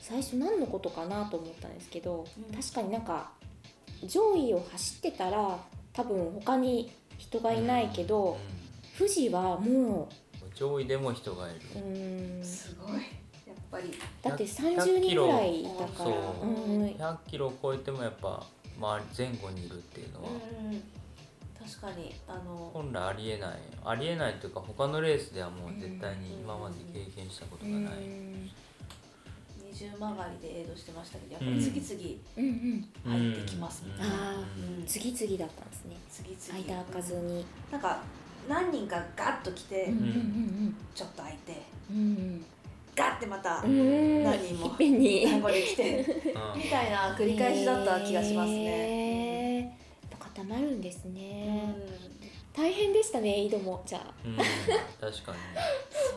[0.00, 2.54] 最初何のことかなと思ったんですけど、うん。
[2.54, 3.30] 確かになんか
[4.04, 5.58] 上位を走ってたら
[5.92, 8.38] 多分他に人がいないけど、
[8.98, 10.06] 富士はもうん
[10.54, 11.60] 上位でも人がいる。
[12.44, 13.00] すごい
[13.72, 13.90] ぱり。
[14.22, 15.88] だって100 30人ぐらいいたから。
[15.98, 16.46] そう。
[16.46, 16.86] うん。
[16.86, 18.46] 100キロを超えてもやっぱ
[18.78, 20.30] 周り前後にいるっていうのは。
[20.30, 20.82] うん
[21.58, 22.12] 確かに。
[22.28, 22.70] あの。
[22.74, 23.58] 本来ありえない。
[23.84, 28.50] ありえないというか他のレースではもう絶対に今まで経験したことがない、うん
[29.72, 32.88] 二重曲がりでエイドしてましたけどやっぱり次うんうん。
[33.06, 34.44] 々入ってきますもんね、あ
[34.78, 35.96] うん次々だったんですね。
[36.10, 36.68] 次々。
[36.68, 37.46] 間開かずに。
[37.70, 38.02] なんか
[38.48, 41.62] 何人かガッと来て、うんうんちょっと開いて。
[41.90, 42.44] うんうん
[42.94, 44.66] ガッてまた何人も。
[44.66, 45.24] いっぺんに。
[45.24, 46.00] 団子で来て。
[46.00, 46.62] うん。
[46.62, 48.64] みたいな繰り返しだった気がしますね。
[48.64, 49.62] へー。
[49.64, 49.72] やっ
[50.10, 51.74] ぱ固まるんですうね、ん。
[52.54, 54.14] 大変でしたね井戸もじゃあ。
[54.24, 54.46] うん、確
[55.24, 55.38] かに。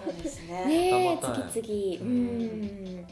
[0.04, 0.66] そうですね。
[0.66, 1.20] ね
[1.52, 2.04] 次々。
[2.04, 2.38] ううん。
[3.02, 3.06] ん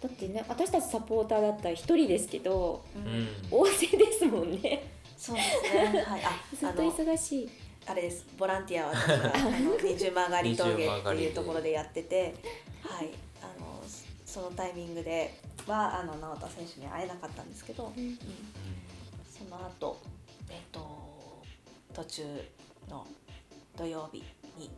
[0.00, 3.24] だってね私たちサポーターだったら一人ですけどううん。
[3.24, 4.90] ん大勢ですもんね。
[5.18, 6.02] そうですね。
[6.02, 6.22] はい。
[6.24, 7.48] あ、ずっと忙しい
[7.88, 8.26] あれです。
[8.36, 12.34] ボランティアは私があの二重曲がり峠っていうところでやってて、
[12.82, 13.08] はい。
[13.40, 13.82] あの
[14.26, 18.18] そのタイミングではあの直田選手に会えなかったんですけど、うん
[19.32, 20.00] その後
[20.50, 20.80] えっと
[21.94, 22.22] 途中
[22.90, 23.06] の
[23.76, 24.18] 土曜日
[24.58, 24.70] に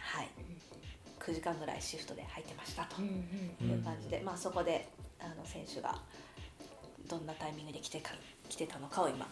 [0.00, 0.28] はい
[1.20, 3.00] 9時間ぐらいシフトで入ってましたと。
[3.00, 4.88] いう感じで、まあそこで
[5.20, 6.00] あの選手が
[7.08, 8.12] どんなタイミングで来てか
[8.48, 9.28] 来てたのかを今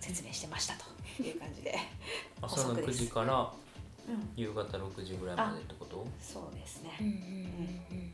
[0.00, 1.74] 説明してましたという感じで。
[2.42, 2.98] 朝の9補足です。
[3.04, 3.52] 時から
[4.08, 4.30] うん。
[4.36, 5.96] 夕方6時ぐらいまでってこと？
[5.98, 8.12] うんそうですね、うんうん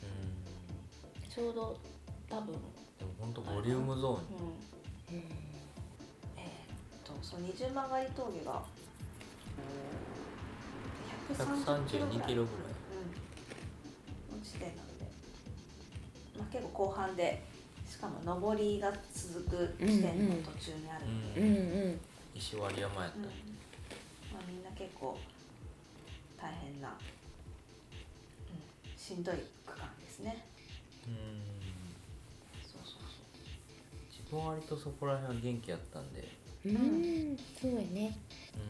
[1.35, 1.79] ちょうど
[2.29, 2.61] 多分、うん、
[2.99, 4.37] でも本当ボリュームゾーン。
[5.11, 5.17] うん。
[5.17, 5.25] うん
[6.37, 8.63] えーっとその二重曲がり峠が
[11.33, 12.73] 132キロぐらい。
[14.33, 15.05] うん、の地点なので、
[16.39, 17.43] まあ、結構後半で
[17.93, 21.51] しかも上りが続く地点の途中にあるので、うんう
[21.89, 22.01] ん。
[22.35, 23.25] 石割山やったうん。
[23.25, 23.33] まあ、
[24.49, 25.19] みんな結構
[26.41, 26.95] 大変な、うん、
[28.99, 29.35] しんどい
[29.67, 30.43] 区間ですね。
[31.07, 31.13] うん。
[32.65, 33.01] そうそう
[34.11, 36.27] 自分は割とそこら辺は元気やったんで。
[36.65, 36.75] うん。
[36.75, 38.17] うんそうやね。
[38.57, 38.63] うん。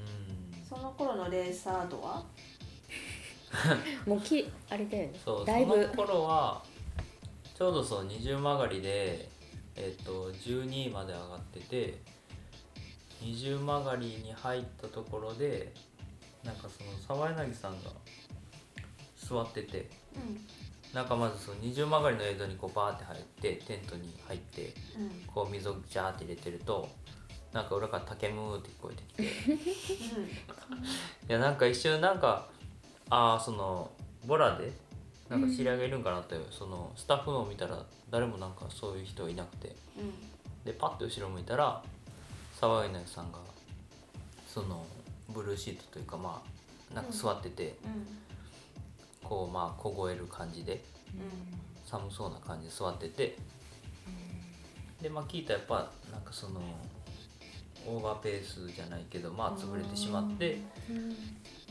[0.68, 2.24] そうその頃のレーサードは？
[4.04, 5.12] もうきあれだよね。
[5.24, 5.74] そうだいぶ。
[5.74, 6.64] その頃は
[7.62, 9.28] ちょうどそう二重曲がりで
[9.76, 11.96] えっ、と12位まで上がってて
[13.20, 15.72] 二重曲がりに入ったところで
[16.42, 17.90] なんかその沢柳さんが
[19.14, 19.88] 座ってて
[20.92, 24.72] うなんかまずその二重曲がりの映像にこうバーって入ってテントに入ってんうん。
[25.32, 26.88] こう水をジャーって入れてると
[27.52, 29.22] なんか裏から「竹ムー」って聞こえてきて。
[31.28, 32.48] いやなんか一瞬なんか
[33.08, 33.88] ああその
[34.26, 34.81] ボラで
[35.32, 39.74] なんか知り合いがいるんかなって、そのスタッフのを見たら誰もなんかそういう人いなくて。
[39.96, 40.32] うん。
[40.64, 41.82] でパッて後ろ向いたら
[42.60, 43.38] 沢柳さんが
[44.46, 44.86] その
[45.28, 46.40] ブルーシートというかま
[46.92, 49.28] あなんか座ってて、うん。
[49.28, 50.84] こうまあ凍える感じで
[51.86, 53.36] 寒そうな感じで座ってて
[55.00, 56.60] でまあ聞いたらやっぱなんかその
[57.86, 60.58] オーバーペースじゃないけどまあ潰れてしまって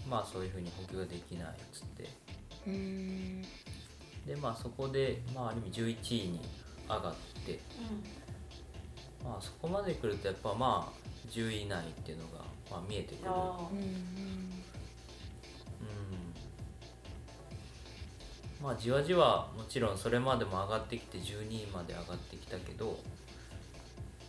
[0.09, 2.03] まあそういうふうに補給ができないっつって。
[2.03, 2.20] うん
[2.65, 6.41] でまあそこでまあある意味11位に
[6.87, 7.59] 上がって
[9.23, 13.31] まあそこまで来るとやっぱまあ10位以内っていうのがまあ見えてくる。
[18.61, 22.99] まあじわじわもちろんそれまでも上がってきて12位まで上がってきたけど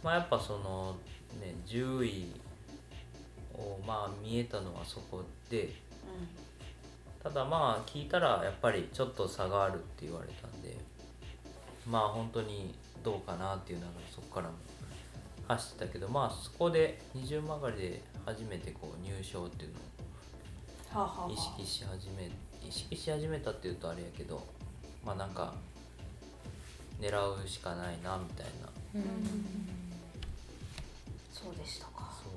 [0.03, 0.97] まあやっぱその
[1.39, 2.33] ね10位
[3.55, 5.75] をまあ見えたのはそこで
[7.23, 10.77] ただまあ聞いたらやっぱりちょっと差があるって言われたんで
[11.89, 14.55] まあ本当にどうかなっていう流れそこからも
[15.49, 19.71] 走ってたけどまあそこで二重曲がりで初めてこう入賞っていう
[20.95, 22.31] のを意識し始め
[22.67, 24.45] 意識し始めたっていうとあれやけど
[25.05, 25.55] まあなんか
[27.01, 28.69] 狙うしかないなみたいな。
[28.95, 29.03] うん。
[31.33, 32.13] そうでしたか。
[32.23, 32.31] そ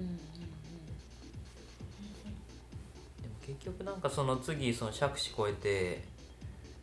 [0.00, 0.35] うん
[3.46, 6.04] 結局なんかその次その杓子越えて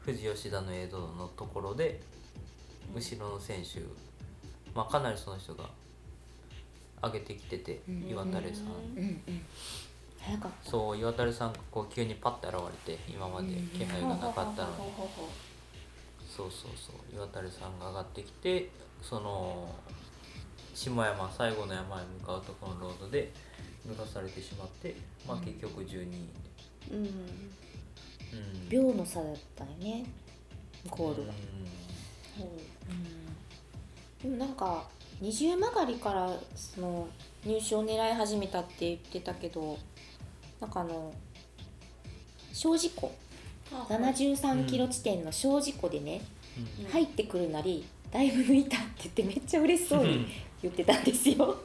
[0.05, 1.99] 富士吉田の映像のところで
[2.95, 3.79] 後ろの選手、
[4.73, 5.69] まあ、かなりその人が
[7.01, 8.07] 上げてきてて、うん。
[8.09, 8.65] 岩垂さん、
[8.97, 9.45] うんうん
[10.63, 12.55] そう岩垂さんがこう急にパッて現
[12.87, 13.47] れて今まで
[13.77, 14.55] 気配がなかったのに、
[16.25, 17.13] そうそうそう。
[17.13, 18.69] 岩垂さんが上がってきて
[19.01, 19.67] その
[20.73, 23.33] 下山最後の山へ向かうところのロードで
[23.85, 24.95] 抜かされてしまって、
[25.27, 26.07] まあ、結局12位。
[26.07, 26.52] で、
[26.91, 27.03] ううん。
[27.03, 30.03] うん、秒の差だったよね
[30.89, 31.33] ゴールが、
[32.37, 32.49] ほ
[34.21, 34.83] でもなんか
[35.21, 37.07] 二重曲がりからその
[37.45, 39.77] 入賞を狙い始めたって言ってたけど
[40.59, 41.13] なんかあの
[42.51, 43.11] 小事故。
[43.71, 46.21] う73キロ地点の小事故でね、
[46.57, 46.85] うん。
[46.85, 50.27] うん入ってくるなりだいぶ抜いたって言ってめっちゃ嬉しそうに
[50.61, 51.55] 言ってたんですよ。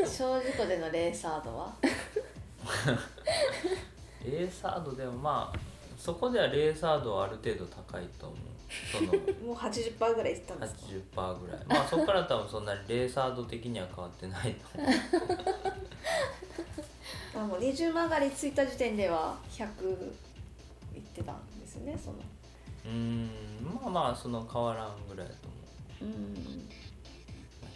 [0.00, 1.74] 小事故でのレーサードは？
[4.24, 5.58] レーサードでもまあ
[6.02, 8.38] そこではレーサードはある程度高いと思う。
[8.90, 9.12] その
[9.46, 10.80] もう80%ぐらいいったんですか
[11.14, 11.60] ？80%ぐらい。
[11.68, 14.90] まあそこから多分そんなにレーサード的には変わってないと思う。
[17.38, 19.66] あもう二重曲がりついた時点では100
[20.94, 22.16] いってたんですねその。
[22.84, 23.30] うーん。
[23.62, 25.48] まあまあその変わらんぐらいだと
[26.00, 26.14] 思う。
[26.14, 26.68] うん。
[27.62, 27.70] まあ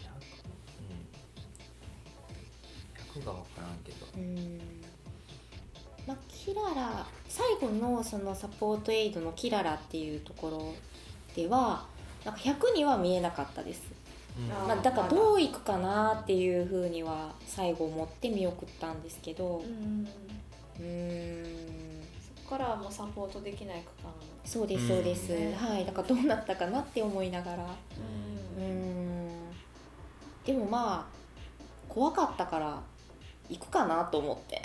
[3.15, 3.23] 100うん。
[3.23, 4.07] 100が分からんけど。
[4.17, 4.76] うん
[6.07, 10.75] まあ、キララ最後のそのサポートエイドのキララっていうところ
[11.35, 11.85] では
[12.25, 13.83] なんか100には見えなかったです、
[14.39, 14.49] うん。
[14.49, 19.59] まあ、だからどういくかなっていうふうには最後思って見送ったんですけど。
[19.59, 20.09] うん
[20.79, 21.45] うーん。
[22.37, 24.13] そこからはもうサポートできない区間。
[24.45, 25.85] そうですそうです、うんはい。
[25.85, 27.65] だからどうなったかなって思いながら。
[27.65, 29.29] うーん。
[30.45, 31.17] でもまあ
[31.89, 32.81] 怖かったから
[33.49, 34.63] 行くかなと思って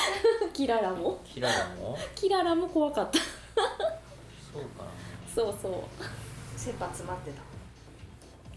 [0.52, 1.18] キララも。
[1.24, 1.96] キララも？
[2.14, 3.18] キララも怖かった。
[3.18, 3.24] そ
[4.60, 4.90] うかな。
[5.34, 5.72] そうそう。
[6.56, 7.42] 切羽詰まってた。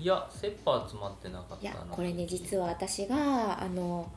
[0.02, 4.10] いや切羽は詰まってなかったいやなこれね実は私があの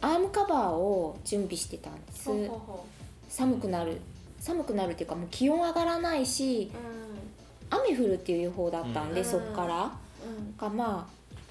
[0.00, 2.24] アームカバーを準備してたんです。
[2.24, 2.86] ほうほうほ
[3.28, 4.00] 寒くなる。
[4.40, 9.26] 寒くなるっていうかもう気温上がらないしう雨降るっていう予報だったんで、うん。
[9.26, 9.84] そっから。
[9.84, 9.90] ん。
[9.90, 10.56] うん。
[10.56, 11.06] がま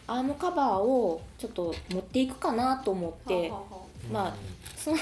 [0.08, 3.50] あアームカバーをちょっと持っていくかなと思って。
[3.52, 3.80] ほうほうほう。
[3.86, 4.34] んまあ
[4.78, 4.98] その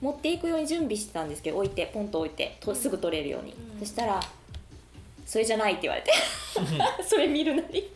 [0.00, 3.78] 持っていくように準備してたんですけど置いてポンと置いてとすぐ取れるように、うん。
[3.78, 4.20] そしたら
[5.24, 6.12] 「それじゃない」って言われて。
[7.08, 7.88] それ見るなり違う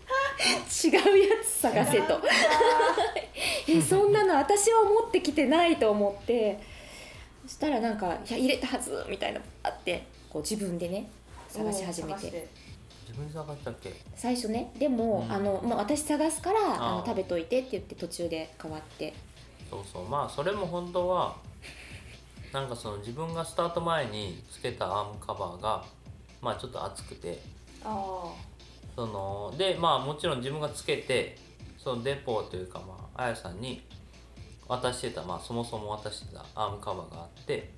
[0.92, 1.00] や
[1.44, 2.20] つ探せと。
[3.68, 6.58] えそんなの私は持ってきてないと思って。
[7.46, 11.08] そしたらなんか「いや入れたはず」みたいなのあってこう自分でね
[11.48, 12.48] 探し始めて。
[13.06, 13.92] 自分で探したっけ？
[14.16, 14.72] 最初ね。
[14.78, 15.32] でも、うん。
[15.32, 19.14] あのまあ、私探すからあの食べといてって言って途中で変わって
[19.70, 20.08] そうそう。
[20.08, 21.36] まあそれも本当は
[22.52, 25.84] なんかその自分がスタート前につけたアームカバーが
[26.40, 27.40] まあちょっと厚くて。
[27.84, 28.32] あ
[28.96, 31.36] そのでまあもちろん自分がつけて
[31.78, 33.82] そのデポというかまああやさんに
[34.66, 37.70] 渡してたまあそもそも渡してたアームカバーがあって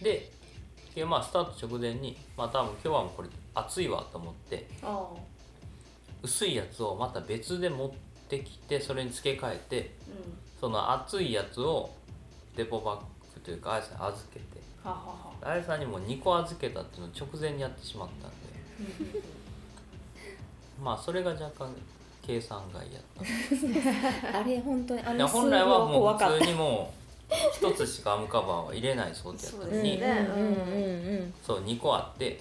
[0.00, 0.30] で
[0.94, 5.06] でまあスタート直前にまあ多分今日はもうこれ熱いわと思ってあああ
[6.22, 7.90] 薄いやつをまた別で持っ
[8.28, 11.90] てきてそれに付け替えてうんその熱いやつを
[12.56, 14.46] デポバッグというかあやさんに預けて
[14.82, 15.50] はあはあはあ。
[15.50, 19.20] あやさんにも2個預けたっていうのを直前にやってしまったんで。
[20.82, 21.74] まあそれが若干
[22.22, 24.38] 計算外やった。
[24.40, 26.34] あれ本当にあいやの本来はもう怖かった。
[26.36, 32.38] 普通にもう一つしかアームカバーは入れない想定やったのうんうんにそう2個あって。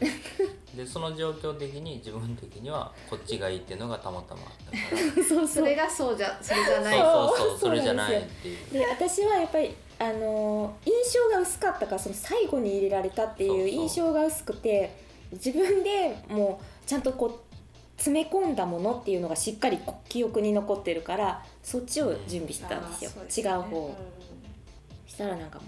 [0.76, 5.24] でその状況的に自分的にはこっちがいいっていうのがたまたまあったから。
[5.24, 5.48] そうそう。
[5.48, 7.00] それがそうじゃそれじゃない。
[7.00, 8.74] そうそうそうそれじゃないっていう。
[8.74, 14.93] で私はやっぱりあの印象が薄かったからその最後に入れられたっていう印象が薄くて
[15.32, 17.39] 自分でもうちゃんとこう
[17.98, 23.52] 詰め込んだものっていうのがしっかりこ記憶に残ってるからそっちを準備してたんですよ、ああそうね。
[23.52, 23.95] 違う方を、ん
[25.08, 25.68] したらなんかもう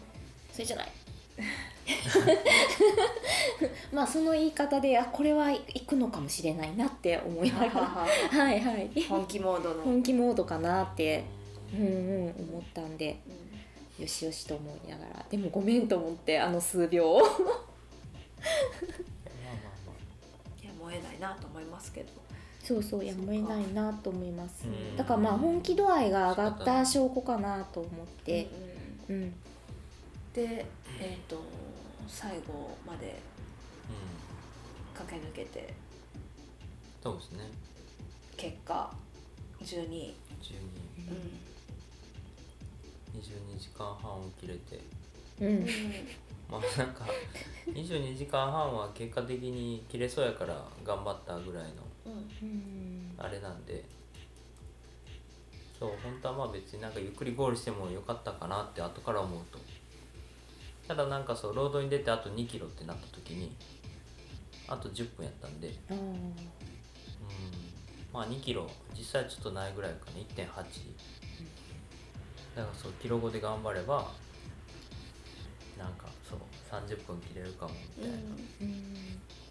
[0.53, 0.87] それじゃない？
[3.93, 7.71] まあその言い方であこれは行くのかもしれないなって思いながら。
[7.87, 8.07] は
[8.53, 8.89] いはい。
[9.07, 11.23] 本気モードの、本気モードかなって。
[11.73, 11.89] うんう
[12.29, 13.19] ん思ったんで。
[13.97, 14.03] うん。
[14.03, 15.25] よしよしと思いながら。
[15.29, 17.19] でもごめんと思ってあの数秒を。
[17.19, 17.41] まあまあ
[19.87, 19.93] ま
[20.63, 22.09] いや燃えないなと思いますけど。
[22.63, 24.65] そうそうやむを得ないなと思います。
[24.65, 24.97] うん。
[24.97, 28.45] だからまあ本気度合いが上がった証拠かなと思って。
[28.45, 28.66] うんうん
[30.33, 30.65] で
[30.99, 31.41] えっ、と
[32.07, 33.19] 最後まで
[33.87, 35.05] あうん。
[35.05, 35.73] 駆け抜けて。
[37.01, 37.49] そうですね。
[38.35, 38.93] 結果
[39.61, 40.55] 12位、12
[41.09, 41.13] う
[43.17, 44.79] ん、22時間半起きれて。
[45.41, 45.65] うん。
[46.49, 47.05] まあなんか
[47.67, 51.69] 22時間半は結果的に切れそうやから頑張ったぐらいの
[52.05, 52.13] うん。
[52.13, 53.15] うん。
[53.17, 53.83] あれなんで
[55.79, 59.59] そう本当はまあ別になんかゆっくりゴールしてもよかったかなって後から思うと。
[60.87, 63.55] ただなんかそうロードに出てあと2キロってなった時に
[64.67, 65.73] あと10分やったんで。
[65.91, 66.33] うん。
[68.13, 70.19] まあ2キロ実際ちょっとないぐらいかな。
[70.43, 70.45] 1.8
[72.55, 74.11] だからそうキロ後で頑張れば
[75.77, 76.39] なんかそう
[76.71, 78.17] 30分切れるかもみたいな、
[78.61, 78.95] うん。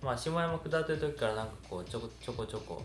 [0.03, 2.83] まあ下山下ってる時からなんかこうちょこちょこちょこ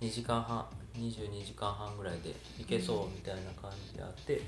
[0.00, 4.40] 2時間半22時間半ぐらいで行けそうみたいな感じであって、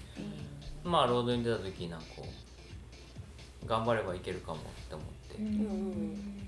[0.83, 2.25] まあロードに出た時になんかこ
[3.65, 5.47] う頑張ればいけるかもって思って、うん。
[5.47, 6.39] うん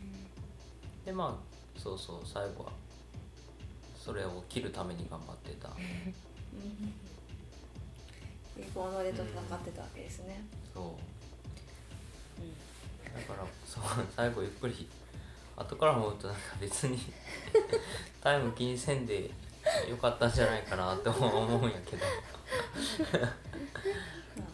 [1.04, 2.72] でまあそうそう最後は
[3.94, 5.68] それを切るために頑張ってた、
[8.56, 10.84] リコーノでと戦ってたわけですね、そう。
[13.14, 13.82] だからそう
[14.16, 14.88] 最後ゆっくり
[15.56, 16.98] 後から思うとなんか別に
[18.22, 19.30] タイム気にせんで
[19.88, 22.04] よかったんじゃないかなって思うんやけど。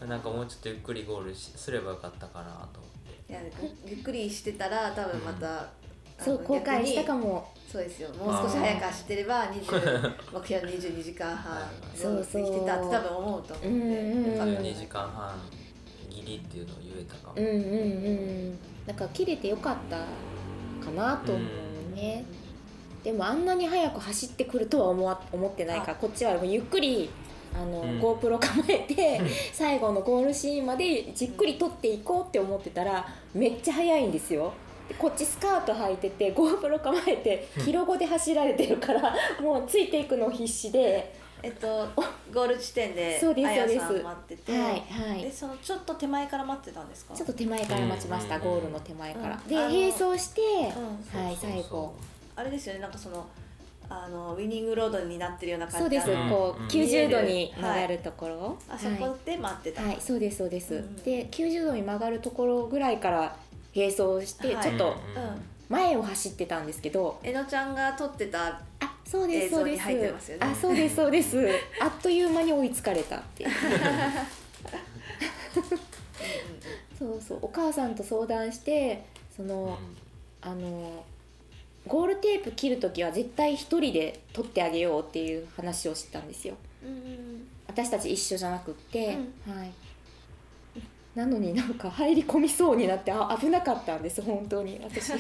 [0.07, 2.91] なんかもうちょっとゆっくりゴールしすればよかったかなと思っ
[3.27, 3.33] て。
[3.33, 3.41] いや
[3.87, 5.69] ゆっくりしてたら多分また、
[6.19, 7.21] そう後悔したかも。
[7.27, 8.09] もそうですよ。
[8.15, 12.43] もう少し早く走ってれば20 目標の22時間半そうそう。
[12.43, 13.65] できてたって多分思うと思っ
[14.37, 15.41] た12時間半
[16.11, 17.57] ギリっていうのを言えたかも、うんうんう
[18.51, 18.59] ん。
[18.87, 19.99] だから切れてよかった
[20.81, 22.25] かなと思うね、
[23.05, 25.89] でもあんなに早く走ってくるとは思わ思ってないか。
[25.89, 27.11] らこっちはもうゆっくり
[27.55, 28.01] あの、うん。
[28.01, 29.29] GoPro 構えてうん。
[29.53, 34.53] 最後のゴールシーンまでじっくり撮っていこうって思ってたらめっちゃ速いんですよ。
[34.89, 41.89] でこっちスカート履いてて GoPro 構えて キロ後で走られてるからもうついていくの必死でえっと
[42.33, 44.05] ゴール地点でそうですあやさそうんです。
[44.05, 45.23] 待ってて、はいはい。
[45.23, 47.15] でそのちょっと手前から待ってたんですか？
[47.15, 48.43] ちょっと手前から待ちました、うん。
[48.43, 49.63] ゴールの手前から、でうん。
[49.63, 50.41] あの並走して、
[51.15, 51.25] うん。
[51.25, 51.95] はい最後。
[52.37, 53.27] あれですよねなんかその
[53.89, 56.69] あのウィニングロードになってるような感そうです、こううん。
[56.69, 60.97] 90度に曲がるところ、あそこで待ってた、はい、はい、そうですそうです、うん。
[61.03, 63.37] で90度に曲がるところぐらいから
[63.75, 64.65] 並走して、はい。
[64.65, 64.95] ちょっとうん
[65.71, 68.61] 前を走ってたんですけど、えのちゃんが撮ってたあ
[69.11, 70.37] そうですそうです。
[70.39, 71.49] あそうですそうです。
[71.83, 73.17] あっという間に追いつかれた。
[73.17, 73.51] っていう
[76.97, 77.39] そうそう。
[77.43, 79.03] お母さんと相談して
[79.37, 79.77] その、
[80.41, 81.05] あの
[81.89, 86.55] ゴールテープ切る時は絶対一人で取ってあげようっていう話をしてたんですよ。
[86.85, 89.73] うんうん私たち一緒じゃなくって、うはい。
[91.15, 94.81] なのになんか入り込みそうになってあ危なかったんです本当に。
[94.85, 95.13] 私。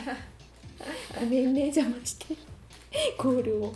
[1.18, 2.36] ごめんね邪魔して
[3.18, 3.74] ゴールを。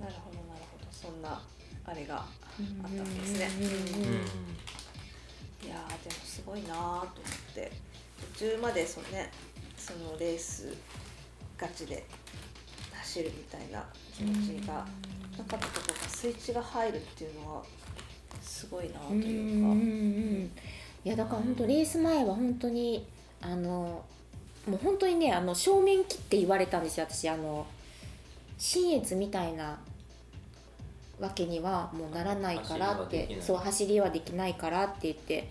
[0.00, 0.86] なるほどなるほど。
[0.90, 1.42] そんな
[1.84, 3.50] あれがああったわけですね。
[5.64, 7.10] いやーでもすごいなーと思っ
[7.54, 7.72] て。
[8.34, 9.30] 途中までそのね
[9.76, 10.72] そのレース
[11.58, 12.04] ガチで
[12.92, 13.84] 走るみたいな
[14.14, 14.86] 気持ちが
[15.36, 17.62] なかったところがスイッチが入るっていうのは
[18.40, 20.50] すごいなとうんうんいうか、うんうん。
[21.04, 23.06] いやだから本当レース前は本当に
[23.40, 24.04] あの
[24.66, 27.28] もう本当にねあの正面切って言われたんですよ私。
[27.28, 27.66] あの
[28.58, 29.78] 新越みたいな
[31.20, 33.38] わけにはもうならないからって。
[33.40, 35.50] そう走りはできないからって言って。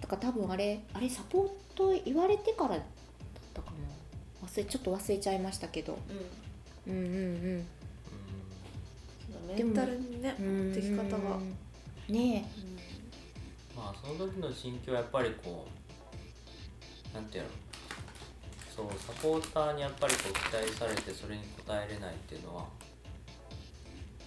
[0.00, 2.80] だから多分あれあれサポート言われてからだっ
[3.54, 4.46] たかな。
[4.46, 5.98] 忘れちょっと忘れちゃいましたけど。
[6.86, 6.94] うん。
[6.94, 7.18] うんうんう
[7.58, 7.66] ん。
[9.32, 11.56] そのメンタルにねうん持ってき方が、うん
[12.08, 12.48] ね
[13.76, 15.66] まあその時の心境はやっぱりこ
[17.10, 17.50] うなんていうの？
[18.82, 22.64] そうサポーターにやっぱりこう期待されてそれに応えれないっていうのは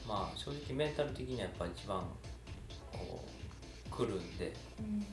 [0.07, 2.03] まあ正直メンタル的にはやっぱり一番
[2.93, 4.47] こう来るんで。
[4.47, 5.05] えうん。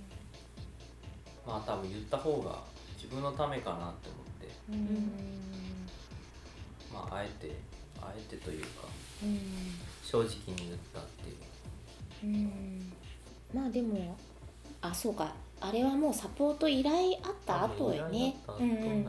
[1.47, 2.63] まあ多分言った方が
[2.97, 4.49] 自分のためかなって思って。
[4.71, 5.13] うん。
[6.93, 7.57] まああえて
[8.01, 8.87] あえてというか。
[9.23, 9.41] うん。
[10.05, 11.03] 正直に言ったっ
[12.21, 12.35] ていう。
[12.35, 12.93] うん。
[13.53, 14.17] まあでも
[14.81, 15.35] あそうか
[15.65, 18.37] あれはもうサポート依頼あった後よね。
[18.47, 19.05] 多うん。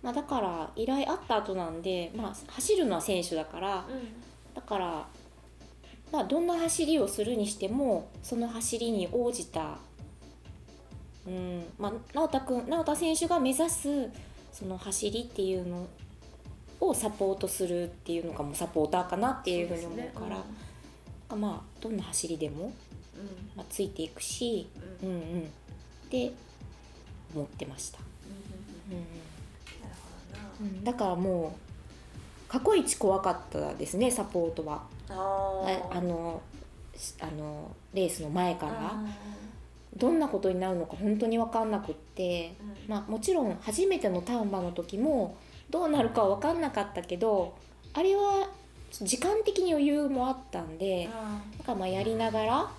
[0.00, 4.54] まあ、だから依頼あった後なんで、まあ、走るのは選手だからうん。
[4.54, 5.06] だから、
[6.12, 9.78] まあ、どんな走りをするにしてもその走りに応じた、
[11.26, 11.64] うん。
[11.78, 14.08] まあ、直太君直太選手が目指す
[14.52, 15.88] その走りっていうの
[16.80, 20.26] をサポートするっていうのがもうサポーターかなっていうふうに思うか
[21.28, 22.89] ら、まあどんな走りでも、うん
[23.56, 24.68] まあ、ついていくし、
[25.02, 25.08] うん。
[25.08, 25.20] うんうん。
[25.20, 25.46] うん、っ
[26.10, 26.32] て
[27.34, 27.98] 思ってました、
[30.82, 34.82] だからもう過去一怖かったですねサポートは。
[35.08, 36.42] ああの
[36.96, 38.72] しあのレースの前から。
[38.74, 39.04] あ
[39.96, 42.52] どんなことになるのか本当に分かんなくって、ー
[42.88, 45.36] まあ、もちろん初めてのタウンバの時も
[45.68, 47.56] どうなるかは分かんなかったけど
[47.92, 48.48] あれは
[48.92, 52.70] 時間的に余裕もあったんであなんかまあやりながら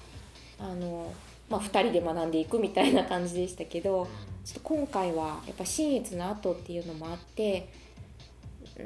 [0.61, 1.11] あの、
[1.49, 4.07] まあ、2人で学んでいくみたいな感じでしたけど
[4.45, 7.69] ちょっと今回はやっぱ新越の後っていうのもあって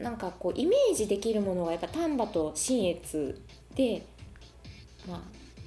[0.02, 3.40] なんかこうイメージできるものがやっぱ丹波と新越
[3.76, 4.06] で、
[5.08, 5.20] まあ、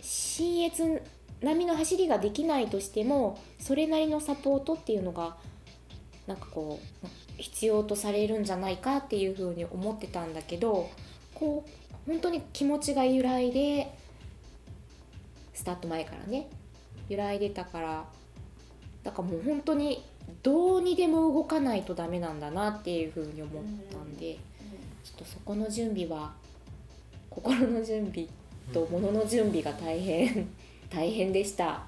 [0.02, 1.02] 新越
[1.40, 5.36] 並みの走りができないとしてもそれなりのサポートっていうのが
[6.26, 7.06] なんかこう
[7.36, 10.90] 必要とされるんじゃないかっていうふうに思ってたんだけど
[11.34, 13.96] こう本当に気持ちが揺らいで
[15.58, 16.46] スタート前からね。
[17.08, 18.04] 揺らいでたから。
[19.02, 20.04] だからもう本当に
[20.40, 24.34] どうにでも動かないとダメなんだなっていうふうに思ったんで、
[25.02, 26.32] ちょっとそこの準備は
[27.28, 28.28] 心の準備
[28.72, 30.48] と物の準備が大変。
[30.88, 31.84] 大変でした。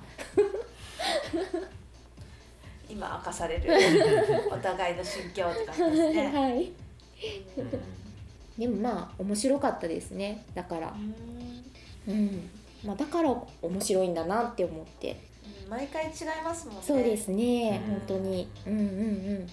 [2.89, 3.73] 今明かされる。
[4.51, 6.27] お互いの心境って感じですね。
[6.37, 6.73] はい、
[7.57, 7.71] うん。
[8.59, 10.45] でもまあ面白かったですね。
[10.55, 10.93] だから、
[12.09, 12.51] うん
[12.85, 13.31] まあ、だから
[13.63, 15.21] 面白いんだなって思って
[15.65, 16.11] うん毎回違い
[16.45, 16.83] ますもんね。
[16.83, 19.47] そうですね、うん本当にうんうんうん。
[19.47, 19.53] だ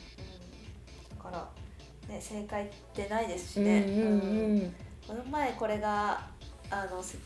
[1.22, 1.50] から
[2.14, 3.82] ね正解ってないですしうんうんね。
[3.86, 4.76] うんうん
[5.08, 6.28] この前これが
[6.70, 7.18] あのせ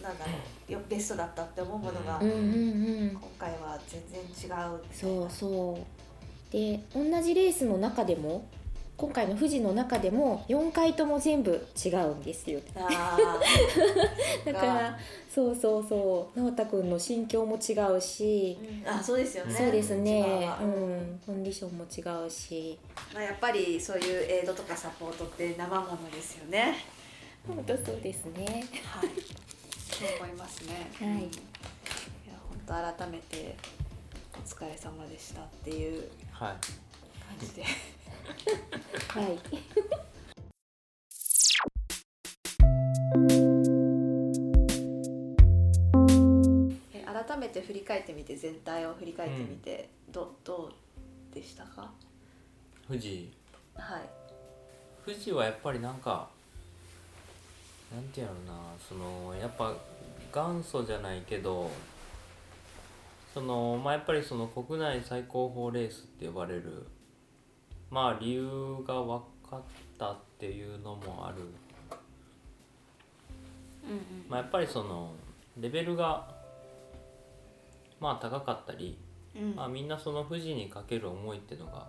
[0.00, 0.30] なんだろ
[0.68, 2.40] うよベストだったって思うものが、うんうんう
[3.06, 4.80] ん今回は全然違う。
[4.92, 8.46] そうそうで同じレースの中でも
[8.96, 11.50] 今回の富士の中でも4回とも全部
[11.84, 12.60] 違うんですよ。
[12.74, 13.18] あ
[14.46, 14.98] だから
[15.32, 18.88] そうそうそう直太くんの心境も違うし、ー、うん。
[18.88, 19.54] あそうですよね。
[19.54, 20.46] そうですね。
[20.46, 20.60] は。
[20.62, 21.20] うん。
[21.26, 22.78] コンディションも違うし。
[23.12, 26.76] まあやっぱりそういうエイドとかサポートって生ものですよね。
[27.46, 28.64] 本当そうですね。
[28.82, 29.10] はい。
[29.92, 30.90] そう思いますね。
[30.98, 31.08] はい。
[31.08, 31.18] うん。
[31.18, 31.28] いや
[32.48, 33.54] 本当改めて
[34.34, 36.50] お疲れ様でしたっていうはい。
[36.50, 36.58] 感
[37.38, 37.62] じで。
[37.62, 37.95] はい
[46.94, 50.70] え改めて振り返ってみて全体を振り返ってみて、どど
[51.32, 51.90] うでしたか？
[52.86, 53.30] 富士
[53.74, 54.02] はい。
[55.04, 56.28] 富士はやっぱりなんか
[57.94, 59.74] なんていうのなそのやっぱ
[60.34, 61.70] 元祖じゃないけど
[63.32, 66.86] そのまあやっぱりその国内最高峰レースって呼ばれる
[67.90, 69.60] まあ理由が分かっ
[69.98, 71.36] たっていうのもある。
[73.84, 75.12] うんまあ、やっぱりその
[75.56, 76.34] レベルが
[78.00, 78.98] まあ高かったり、
[79.34, 79.54] うん。
[79.54, 81.86] まあ、みんなその富士にかける思いっていうのが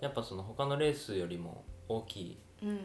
[0.00, 2.76] やっぱその他のレースよりも大きい、うん。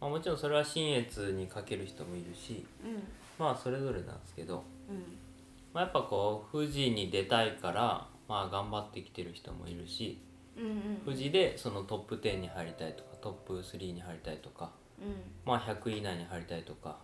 [0.00, 3.02] まあ、もちろんそれは信越にかける人もいるしうん。
[3.38, 5.18] まあそれぞれなんですけど、うん。
[5.72, 10.33] まあ、やっぱこう富士に出たいからまあ頑張ってきてる人もいるしうんうん
[11.04, 15.14] 富士でそのトップ10に入りたいとかトップ3に入りたいとかうん。
[15.44, 16.98] まあ100位以内に入りたいとか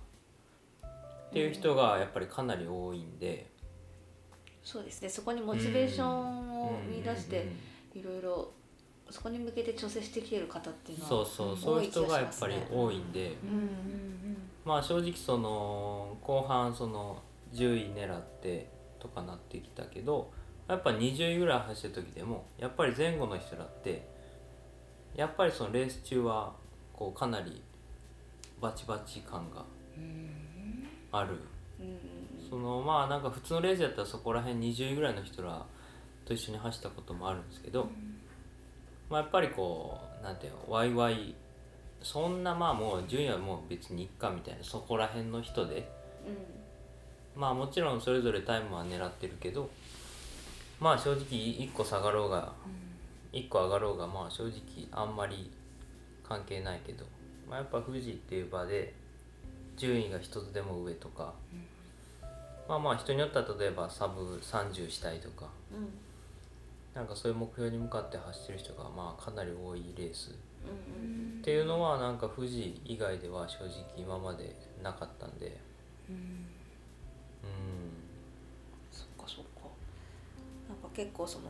[0.82, 3.50] っていう人がやっぱりかなり多いんで。
[4.62, 5.08] そうですね。
[5.08, 7.48] そこにモチベーションを見出して
[7.94, 8.52] うんいろいろ
[9.08, 11.56] そこに向けて調整してきてる方っていうのはそうそう。
[11.56, 17.22] そういう人がやっぱり多いんで、うんまあ正直その後半その
[17.52, 18.68] 10位狙って
[19.00, 20.30] とかなってきたけど
[20.70, 24.06] やっぱ20位ぐらい走った時でもやっぱり前後の人らって
[25.16, 26.52] やっぱりそのレース中は
[26.92, 27.60] こうかなり
[28.60, 29.64] バチバチ感が
[31.12, 31.30] ある。
[31.80, 35.64] うんそのまあなんか普通のレースやったらそこら辺20位ぐらいの人ら
[36.24, 37.88] と一緒に走ったこともあるんですけど、
[39.08, 41.34] まあやっぱりこうなんていうのワイワイ
[42.02, 45.88] そんなまあもう順位はもう別にいっかみたいなそこら辺の人で
[47.36, 49.70] まあもちろんそれぞれタイムは狙ってるけど
[50.80, 52.52] まあ正直1個下がろうが
[53.32, 54.52] 1個上がろうがまあ正直
[54.90, 55.50] あんまり
[56.26, 57.04] 関係ないけど、
[57.48, 58.94] まあ、やっぱ富士っていう場で
[59.76, 61.32] 順位が一つでも上とか、
[62.68, 65.46] まあまあ人によっては例えばサブ30したいとか。
[65.72, 65.88] うん。
[66.94, 70.34] なんかそういう目標に向かって走ってる人がまあかなり多いレース。
[70.64, 71.38] うん。
[71.40, 75.58] っていうのはなんか富士以外では正直今までなかったんで。
[76.08, 76.46] うん
[78.92, 79.70] そっかそっか
[80.68, 81.44] なんか結構その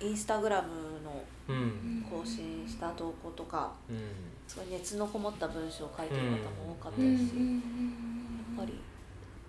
[0.00, 0.68] インスタグラム
[1.04, 2.06] のうん。
[2.08, 3.98] 更新した投稿とかうん。
[4.46, 7.16] すごい熱のこもった文章を書いてる方も多かったうん。
[7.16, 7.26] し、や
[8.54, 8.78] っぱり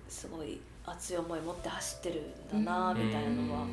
[0.09, 2.21] すごい熱い思い持って走ってる
[2.57, 3.67] んだなみたいなのは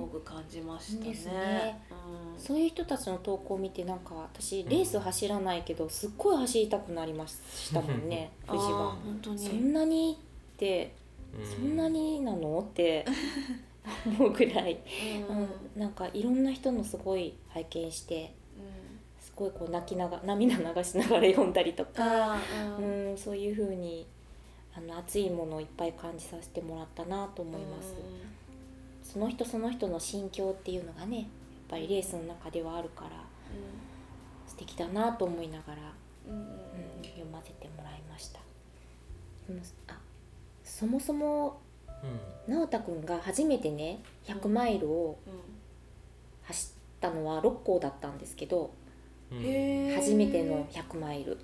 [0.00, 1.82] 多く感じましたね。
[1.90, 2.40] うん。
[2.40, 8.90] そういう人たちの投稿を見てなんか私レース走らないけどすっごい走りたくなりましたもんね富士は。
[8.92, 9.38] 本当に。
[9.38, 10.94] そんなにって
[11.36, 11.46] うん。
[11.46, 12.60] そんなになの？
[12.60, 13.04] って
[14.04, 14.80] 思うぐらい、
[15.28, 15.38] うん。
[15.38, 18.34] うん、なんかいろんな人のすごい拝見して
[19.20, 22.36] すごいこう泣きなが涙流しながら読んだりとか、
[22.78, 23.10] うん。
[23.10, 24.06] うん、そういう風に
[24.76, 27.94] あの熱いものをいっぱい感じさせてもらったなと思います。
[29.02, 31.26] その人その人の心境っていうのがねやっ
[31.68, 33.10] ぱりレースの中ではあるから
[34.46, 35.82] 素敵だなと思いながら、
[36.28, 36.32] うん。
[36.32, 38.40] うんうん、読ませてもらいました。
[39.88, 39.98] あ
[40.64, 41.65] そもそもうん
[42.48, 45.32] 直太くんが初めてね100マイルをうん
[46.42, 48.70] 走ったのは六甲だったんですけど
[49.30, 51.36] 初めての100マイル。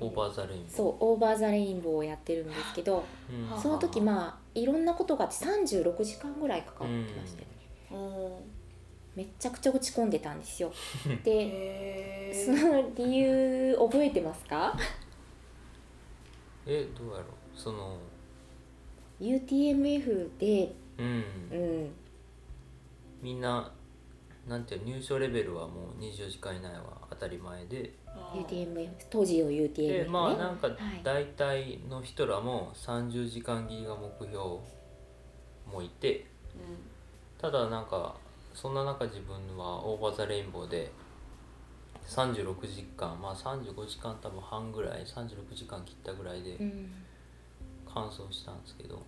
[0.00, 0.76] Over the Rainbow。
[0.76, 3.50] そう Over the Rainbow をやってるんですけどうん。
[3.50, 7.56] はその時まあいろんなことがあって36時間ぐらいかかってましたよね。
[7.90, 8.32] うん。
[9.16, 10.70] めっちゃくちゃ落ち込んでたんですよ。
[11.24, 14.78] でへその理由覚えてますか？
[16.64, 17.24] えどうやろう。
[17.56, 17.96] その
[19.20, 21.24] UTMF でうん。
[21.50, 21.90] うん。
[23.22, 23.70] みんな
[24.46, 27.92] なんていうの入賞レベルはもう24時間以内は当たり前で。
[28.06, 30.04] ー UTMF 当時の UTMF ね。
[30.04, 30.76] でまあなんかはい。
[31.02, 34.38] 大体の人らも30時間切りが目標
[35.70, 36.26] もいて
[37.38, 38.16] ただなんか
[38.54, 40.90] そんな中自分はオーバーザレインボーで
[42.08, 46.90] 36時間まあ35時間多分半ぐらい36時間切ったぐらいでうん
[47.94, 49.02] 完走したんですけど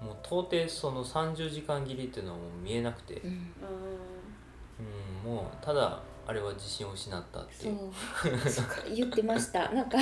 [0.00, 0.06] うん。
[0.06, 3.30] もう到底その30時間切りっていうのはもう見えなくて、うん。
[3.30, 3.36] うん。
[5.26, 7.74] うん、もうただあれは自信を失ったってそいう。
[7.74, 8.50] う。
[8.50, 8.64] そう
[8.94, 9.68] 言ってました。
[9.74, 9.98] なんか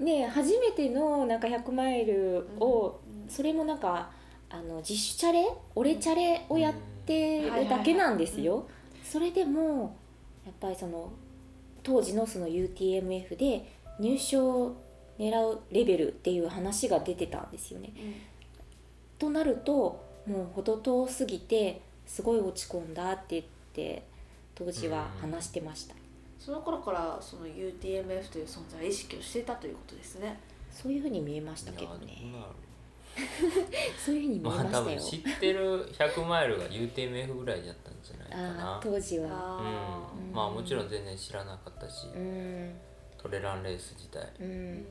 [0.00, 4.10] ねえ初めてのなんか100マイルを、それもなんか
[4.50, 5.46] あの自主チャレ？
[5.74, 6.74] 俺チャレをやっ
[7.06, 8.66] てるだけなんですよ。
[9.02, 9.96] それでも
[10.44, 11.10] やっぱりその
[11.82, 14.76] 当時のその UTMF で入賞を
[15.18, 17.92] 狙うレベルっていう話が出てたんですよね。
[19.18, 24.04] となるともう程遠すぎてすごい落ち込んだって言って
[24.54, 25.94] 当時は話してました、
[26.38, 30.38] その頃からその UTMF という存在を意識をしていたということですね。
[30.70, 32.32] そういうふうに見えましたけどね。
[34.04, 38.76] そういうふうに見えまあましたよ、多分知ってる100マイルが UTMF ぐらいだったんじゃないかあな。
[38.76, 39.28] あ当時は。
[39.32, 42.74] あうん、まあもちろん全然知らなかったし、うん。
[43.16, 44.32] トレランレース自体。
[44.40, 44.86] うん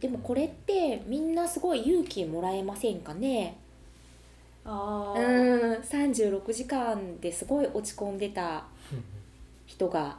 [0.00, 3.58] でもこれってみんなすごい勇気もらえませんかね？
[4.64, 8.64] あうーん36時間ですごい落ち込んでた
[9.66, 10.18] 人が。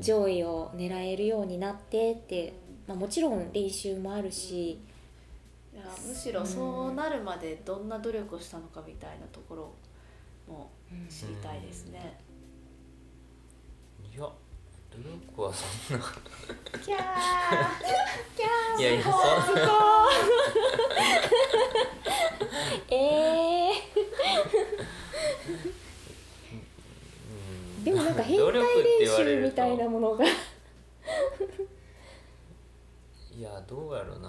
[0.00, 2.52] 上位を狙えるようになってって、
[2.88, 4.78] まあ、もちろん練習もあるし、い
[5.76, 9.72] やむしろそうなるまでどんな努力をしたのかみたいなところ
[10.48, 12.18] もうん知りたいですね。
[14.12, 14.28] いや
[14.96, 16.04] 努力はそんな。
[16.84, 17.00] キャー。
[18.80, 19.12] いやいやそん
[22.90, 23.72] えう
[27.80, 27.82] ん。
[27.82, 30.24] ー、でもなんか変態練習みたいなものが。
[30.24, 30.28] い
[33.42, 34.28] やどうやろうな、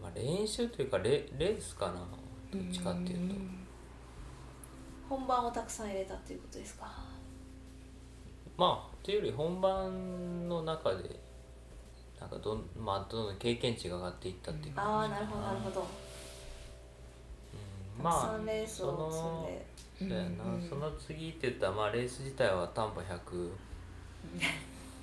[0.00, 2.06] まあ、練習というかレレースかな。
[2.50, 3.34] どっちかっていうと。
[5.08, 7.07] 本番をたくさん入れたっていうことですか。
[8.58, 11.18] まあというより本番の中で
[12.20, 15.86] なんかどん,、まあ、どんどん経験値が上がっていったっていうか、ああなるほどなるほど。
[17.98, 19.64] うん、まあレースを積んで。
[19.98, 23.50] そうやな、うんうんその次って言ったらまあレース自体は丹波100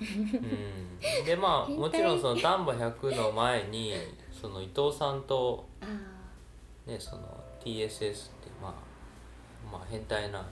[0.00, 1.24] うん。
[1.24, 3.94] でまあもちろんその丹波100の前に
[4.32, 5.86] その伊藤さんとあ
[6.88, 7.22] ねその
[7.62, 8.72] TSS ってまあ
[9.72, 10.46] まあ変態な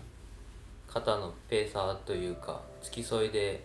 [0.86, 3.64] 方のペーサーというか付き添いで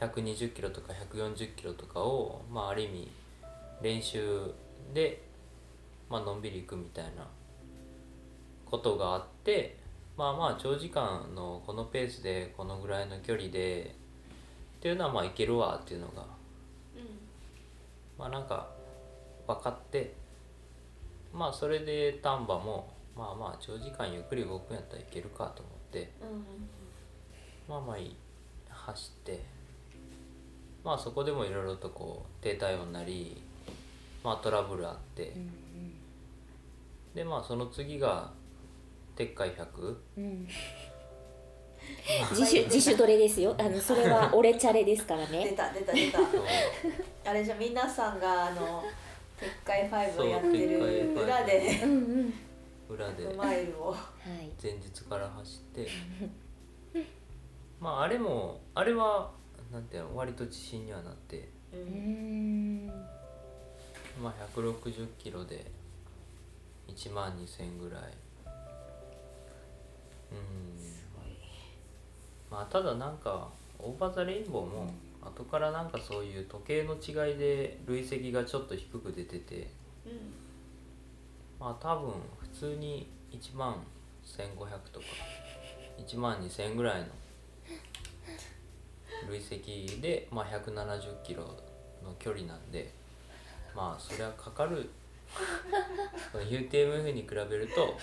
[0.00, 3.10] 120キロとか140キロとかをまあある意味
[3.82, 4.50] 練習
[4.94, 5.22] で
[6.08, 7.28] まあのんびり行くみたいな
[8.64, 9.76] ことがあって
[10.16, 13.94] まあまあ長時間のこのペースでこのぐらいの距離で
[14.78, 16.24] っていうのはまあいけるわっていうのが
[18.18, 18.70] まあなんか
[19.46, 20.14] 分かって
[21.34, 26.28] まあそれで丹波もまあまあ長時間ゆっくり動くんやったらいけるかと思ってうん。
[26.28, 26.44] うん
[27.68, 28.14] まあまあい
[28.86, 29.40] 走って
[30.84, 33.42] まあそこでもいろいろとこう低体温なり
[34.22, 35.92] まあトラブルあってーうん。
[37.14, 38.30] でまあその次が
[39.16, 40.24] 鉄海100うん。
[40.24, 40.48] うん
[42.32, 43.54] 自主自主トレですよ。
[43.58, 46.18] あのそれは 俺チャレですから出ねた出た出た。
[46.18, 46.28] そう。
[47.24, 48.82] あれじゃ皆さんがあの
[49.38, 51.80] 鉄海ファイブをやってる裏で。
[51.84, 52.34] うんうん。
[52.88, 53.32] 裏で。
[53.34, 53.92] マイルを。
[53.92, 53.98] は
[54.42, 54.50] い。
[54.60, 55.88] 前日から走って
[57.80, 59.30] まああれもあれは
[59.72, 61.48] なんていうの割と自信にはなって。
[61.72, 62.86] ううんん
[64.22, 65.70] まあ160キロで
[66.88, 68.02] 1万2000ぐらい。
[70.32, 70.38] うん。
[72.50, 73.48] まあただなんか
[73.78, 79.68] オーバーザレインボーも後からなんかそういう時計の違いで累積がちょっと低く出てて。
[80.06, 80.46] うん。
[81.58, 83.76] まあ多分普通に1万
[84.24, 84.56] 1500
[84.92, 85.06] とか
[85.98, 87.06] 1万2000ぐらいの
[89.28, 91.42] 累積で、まあ、170キロ
[92.04, 92.92] の距離なんで
[93.74, 94.88] まあそりゃかかる。
[96.32, 97.98] UTMF に比べると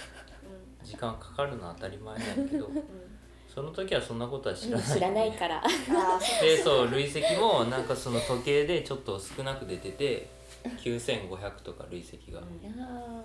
[0.83, 2.77] 時間かかるのは当たり前なんやけどうん。
[2.77, 2.83] うん
[3.53, 4.87] その時はそんなことは知らない。
[4.87, 5.61] 知らないから。
[6.41, 10.27] でそう累積もなんかその時計でちょっと少なく出てて
[10.83, 12.45] 9500とか累積が、うん。
[12.81, 13.21] あ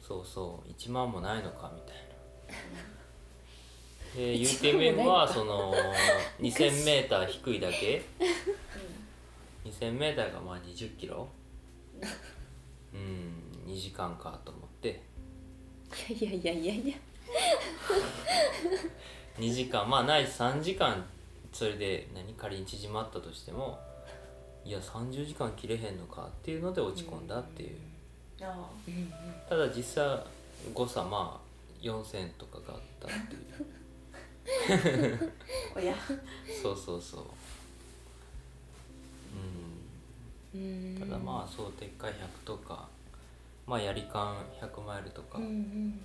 [0.00, 2.95] そうそう1万もないのかみたいな
[4.14, 5.74] で1万もない UTMF のかはその
[6.40, 8.04] 2000m 低いだけ。
[9.64, 11.28] 2000m がまあ20キロ。
[12.94, 13.72] うん。
[13.72, 15.02] 2時間かと思って。
[15.90, 16.96] ーいやいやいやいや。
[19.38, 19.88] 2時間。
[19.88, 21.04] まあないし3時間。
[21.52, 22.32] それで何？
[22.34, 23.78] 仮に縮まったとしても。
[24.64, 27.76] いや30時間切れへんのかっていうので落ち込んだっていう。
[29.48, 30.20] ただ実際
[30.74, 33.66] 誤差まあ4000とかがあったっていう
[35.74, 35.94] おや。
[36.62, 37.20] そうそうそう。
[40.54, 40.60] うん。
[40.60, 41.00] うん。
[41.00, 42.88] ただまあそう鉄海100とか
[43.66, 46.00] まあやりかん100マイルとか、うんうん。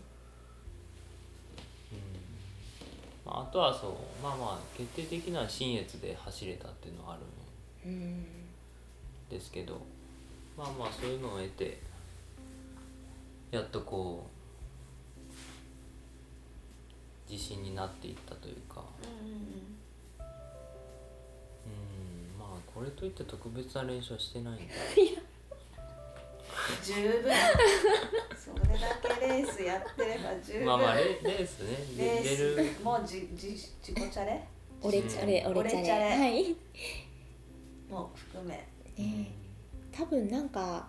[3.25, 3.91] まあ、あとはそう
[4.23, 7.17] まあまあ決定的な新越で走れたっていうのはあ
[7.85, 8.25] るんうん。
[9.29, 9.79] ですけど
[10.57, 11.79] まあまあそういうのを得て
[13.51, 14.27] やっとこ
[17.31, 18.83] 自信になっていったというか。
[19.01, 19.37] うんうんうん
[21.63, 21.69] う
[22.37, 24.63] んまあこれといって特別な練習はしてないんだ。
[26.83, 27.31] 十分。
[28.35, 31.77] それだけでレースやってれば十分、まあまあレレースね。
[31.97, 34.43] レで出るースもうじじ自己チャレ？
[34.81, 35.69] オレチャレうオレ。
[35.69, 36.09] チャレ。
[36.17, 36.55] はい。
[37.89, 38.67] も含め。
[38.97, 39.31] ね
[39.91, 40.87] 多分なんか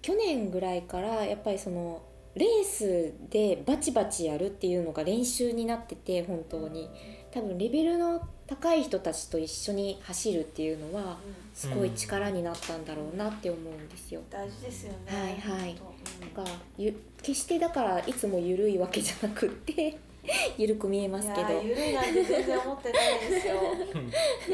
[0.00, 2.02] 去年ぐらいからやっぱりその
[2.34, 6.88] レースでバチバチやるっていうのが練習になってて本当に。
[7.32, 11.16] 多分レベルの高い人たちと一緒に走るっていうのは
[11.54, 14.20] すごい力になったんだろうなって思うんですよ。
[14.30, 14.98] 大事ですよね。
[15.06, 15.74] はいはい。
[16.20, 16.44] なん。
[16.44, 19.96] かゆ決してだからいつも緩いわけじゃなくって
[20.58, 21.40] 緩く見えますけど。
[21.40, 23.54] いやーゆるいなんて全然思ってないですよ。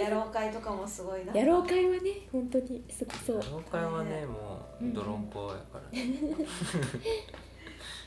[0.05, 1.33] 野郎会とかもすごいな。
[1.33, 2.81] 野郎会はね本当に。
[2.89, 3.41] すごそう。
[3.43, 4.95] 業界はねもううん。
[4.95, 6.07] 泥んこやからね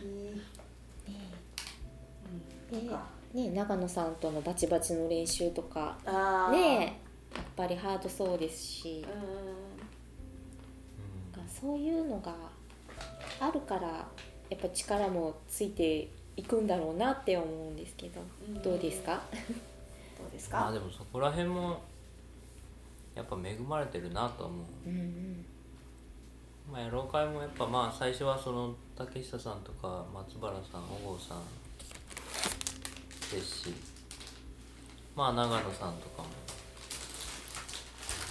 [0.01, 0.05] い
[1.11, 1.21] い
[2.71, 5.97] でうんかね長野さんとのバチバチの練習とか
[6.51, 6.99] ね
[7.35, 9.71] やっぱりハードそうですしう、ん
[11.61, 12.33] そういうのが
[13.39, 14.07] あるから
[14.49, 18.61] やっぱ力もついていくんだろうなって思うんですけど、うん。
[18.61, 19.21] どうですか、
[20.17, 21.81] どうですまあかでもそこら辺も
[23.15, 24.89] やっぱ恵まれてるなと思う。
[24.89, 25.45] うんうん
[26.71, 31.41] まあ、野郎会もやっぱまあ最初はその竹下さんとか松原さん小郷さん
[33.35, 33.73] ですし
[35.15, 36.29] まあ長野さんとかも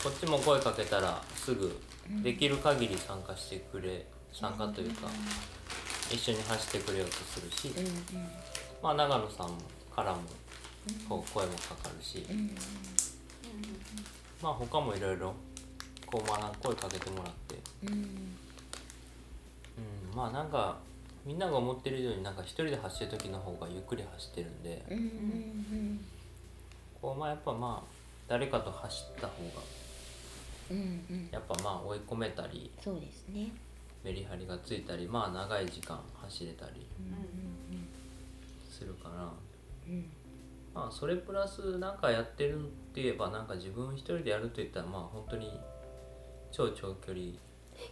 [0.02, 1.78] こっちも声かけたらすぐ
[2.22, 5.08] できる限り参加してくれ参加というか
[6.10, 7.70] 一緒に走ってくれようとするし
[8.82, 9.48] まあ長野さん
[9.94, 10.20] からも
[11.06, 12.24] こう声もかかるし
[14.42, 15.34] まあ他もいろいろ
[16.06, 17.49] こうまあ声かけてもらって
[17.84, 17.92] うん。
[17.92, 18.06] うん、
[20.14, 20.78] まあなんか
[21.24, 26.00] みんなが思ってる以上になんか一人で走る時の方がゆっくり走ってるんで、うんうん
[27.00, 27.86] こうまあやっぱまあ
[28.28, 29.50] 誰かと走った方が
[30.70, 31.28] うんうん。
[31.30, 33.50] やっぱまあ追い込めたりそうですね。
[34.04, 37.88] メリハリがついたりまあ長い時間走れたりうん
[38.70, 39.30] するから
[39.88, 40.06] うんうん。
[40.74, 42.62] まあそれプラスなんかやってるっ
[42.94, 45.50] て言えばなんか自分一人でやると言ったらまあ本当に
[46.52, 47.24] 超長距離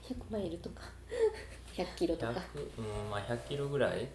[0.03, 0.83] 100マイルとか。
[1.75, 2.43] 100キロと100か
[2.79, 4.09] うんまあ100キロぐらい？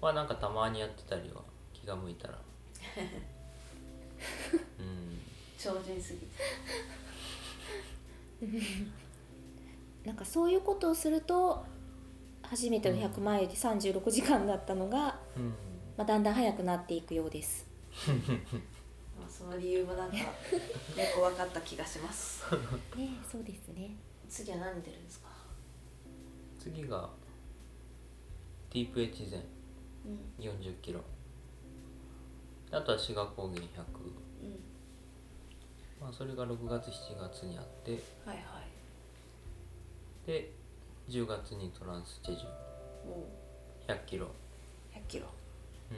[0.00, 1.40] はなんかたまにやってたりは
[1.72, 2.38] 気が向いたら。
[4.78, 5.20] うん。
[5.58, 6.26] 超人すぎて。
[10.04, 11.64] なんかそういうことをすると
[12.42, 15.54] 初めての100マイルで36時間だったのが、うん。
[15.96, 17.66] まあ、だんだん速くなっていくようです。
[19.18, 20.24] まあその理由もなんかよ
[21.14, 22.44] く分かった気がします。
[22.96, 23.96] ねそうですね。
[24.28, 25.28] 次は何出るんですか？
[26.58, 27.08] 次が
[28.70, 29.40] ディープエッジ前
[30.06, 31.00] うん40キロ。
[32.72, 33.66] あとは志賀高原100、うん。
[36.00, 37.92] まあ、それが6月7月にあって。
[38.26, 38.46] はいはい。
[40.26, 40.50] で
[41.08, 42.46] 10月にトランスチェジュ。
[43.08, 43.24] も
[43.86, 44.26] 100キロ。
[44.26, 44.30] う
[44.96, 45.26] 100キロ。
[45.90, 45.96] うん。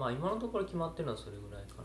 [0.00, 1.84] まあ今のところ決まってるのはそれぐらいかな。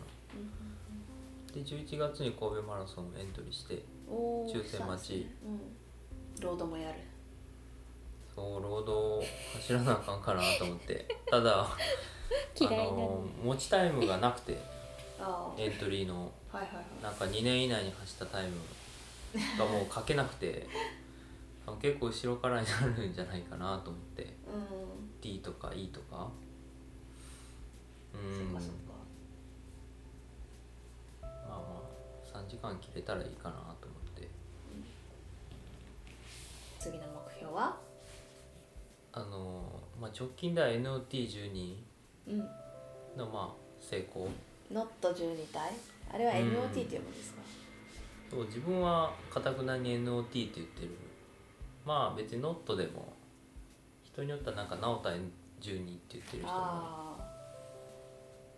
[1.54, 5.28] で11月に神戸マラソンエントリーして抽選待ち。
[5.44, 6.42] うん。
[6.42, 7.00] ロードもやる。
[8.36, 9.24] そうロードを
[9.56, 11.08] 走らなあかんかなと思って。
[11.30, 11.68] ただあ
[12.62, 14.58] の持ちタイムがなくて
[15.58, 16.32] エントリーの。
[16.52, 17.04] はいはいはい。
[17.04, 18.58] なんか2年以内に走ったタイム
[19.58, 20.68] がもう書けなくて
[21.82, 24.24] 結構後ろからになるんじゃないかなと思って。
[24.24, 25.22] うん。
[25.22, 26.30] D とか E とか。
[28.14, 28.60] うそんま
[31.22, 31.84] あま
[32.34, 34.30] あ3時間切れたらいいかなと思って
[36.86, 37.76] 次の目標は？
[39.12, 39.64] あの、
[40.00, 41.78] まあ、直近では NOT12
[42.28, 42.38] うん。
[43.18, 44.28] のまあ成功。
[44.72, 45.72] ノット12体？
[46.14, 46.38] あれはうん。
[46.50, 47.42] NOT っていうものですか？
[48.30, 50.90] そう自分はかたくなに NOT って言ってる。
[51.84, 53.14] まあ別にノットでも
[54.04, 55.24] 人によってはなんか直太12って
[55.62, 56.50] 言ってる人も。
[56.52, 57.34] ああ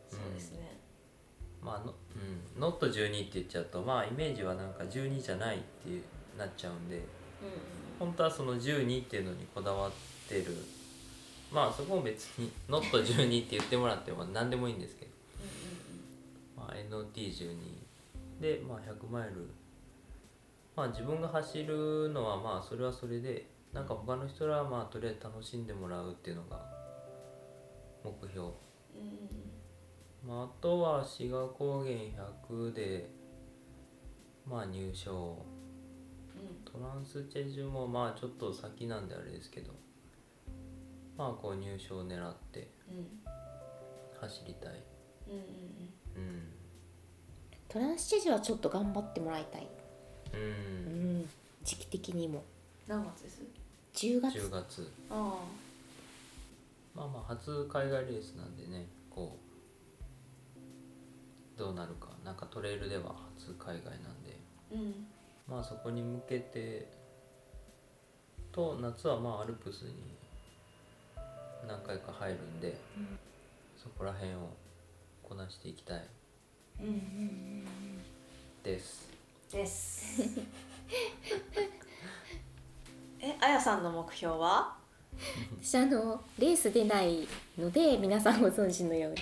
[0.09, 0.77] そうですね。
[1.61, 6.03] まあの、うん、ノット12って言っちゃうとまあイメージはなんか12じゃないっていう
[6.37, 6.97] なっちゃうんで。
[6.97, 7.03] うん
[7.99, 9.91] 本当はその12っていうのにこだわっ
[10.27, 10.45] てる。
[11.51, 15.11] まあそこも別にノット12って言ってもらっても何でもいいんですけど、
[16.57, 17.55] まあ、NOT12
[18.41, 19.47] で、まあ、100マイル。
[20.75, 26.59] まあ自分が走るのはまあそれはそれでなんか他の人らはまあとりあえず楽しんでもらうっていうのが
[28.03, 28.49] 目標。
[30.27, 31.95] まあ、あとは志賀高原
[32.49, 33.09] 100で
[34.45, 35.37] まあ入賞
[36.65, 39.73] トランスチェジュもまあちょっと先なんであれですけど
[41.17, 42.69] まあこう入賞を狙って
[44.19, 44.83] 走りたい。
[45.27, 45.33] うん。
[45.33, 46.53] うんうん
[47.69, 49.67] トランスチェジュはちょっと頑張ってもらいたい。
[50.33, 51.19] ううん。
[51.21, 51.29] ん、
[51.63, 52.43] 時期的にも。
[52.87, 53.41] 何月です
[53.93, 54.37] ？10月。
[54.37, 54.91] 10月。
[55.09, 55.39] あ。
[56.95, 59.37] まあまあ初海外レースなんでねこ
[61.55, 62.07] うどうなるか。
[62.23, 64.39] なんかトレイルでは初海外なんで。
[64.71, 65.07] うん
[65.49, 66.87] まあそこに向けて
[68.51, 69.93] と夏はまあアルプスに
[71.67, 72.75] 何回か入るんで、
[73.81, 74.49] そこら辺を
[75.23, 76.03] こなしていきたい。
[78.63, 79.09] です。
[79.51, 80.39] です。
[83.19, 84.75] えあやさんの目標は？
[85.61, 87.27] 私あのレース出ない
[87.57, 89.17] ので皆さんご存知のように。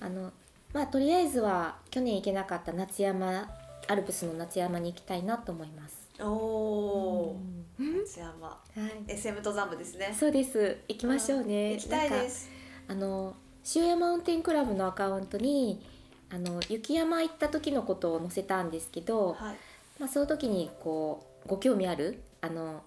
[0.00, 0.32] あの
[0.72, 3.48] まあとりあえずは去年行けなかった夏山
[3.88, 6.08] アルプスの夏山に行きたいなと思います。
[6.20, 7.40] おお
[7.78, 7.98] うん。
[8.04, 8.48] 夏山。
[8.48, 9.12] はい。
[9.12, 10.14] SM 登山部ですね。
[10.18, 10.78] そうです。
[10.88, 11.72] 行きましょうね。
[11.72, 12.50] 行きたいです。
[12.88, 13.34] あの
[13.74, 15.84] 塩山マウンテンクラブのアカウントに
[16.30, 19.56] あの雪山行った時のことを載せたんですけど、はい。
[19.98, 22.82] まあ、その時にこうご興味あるあの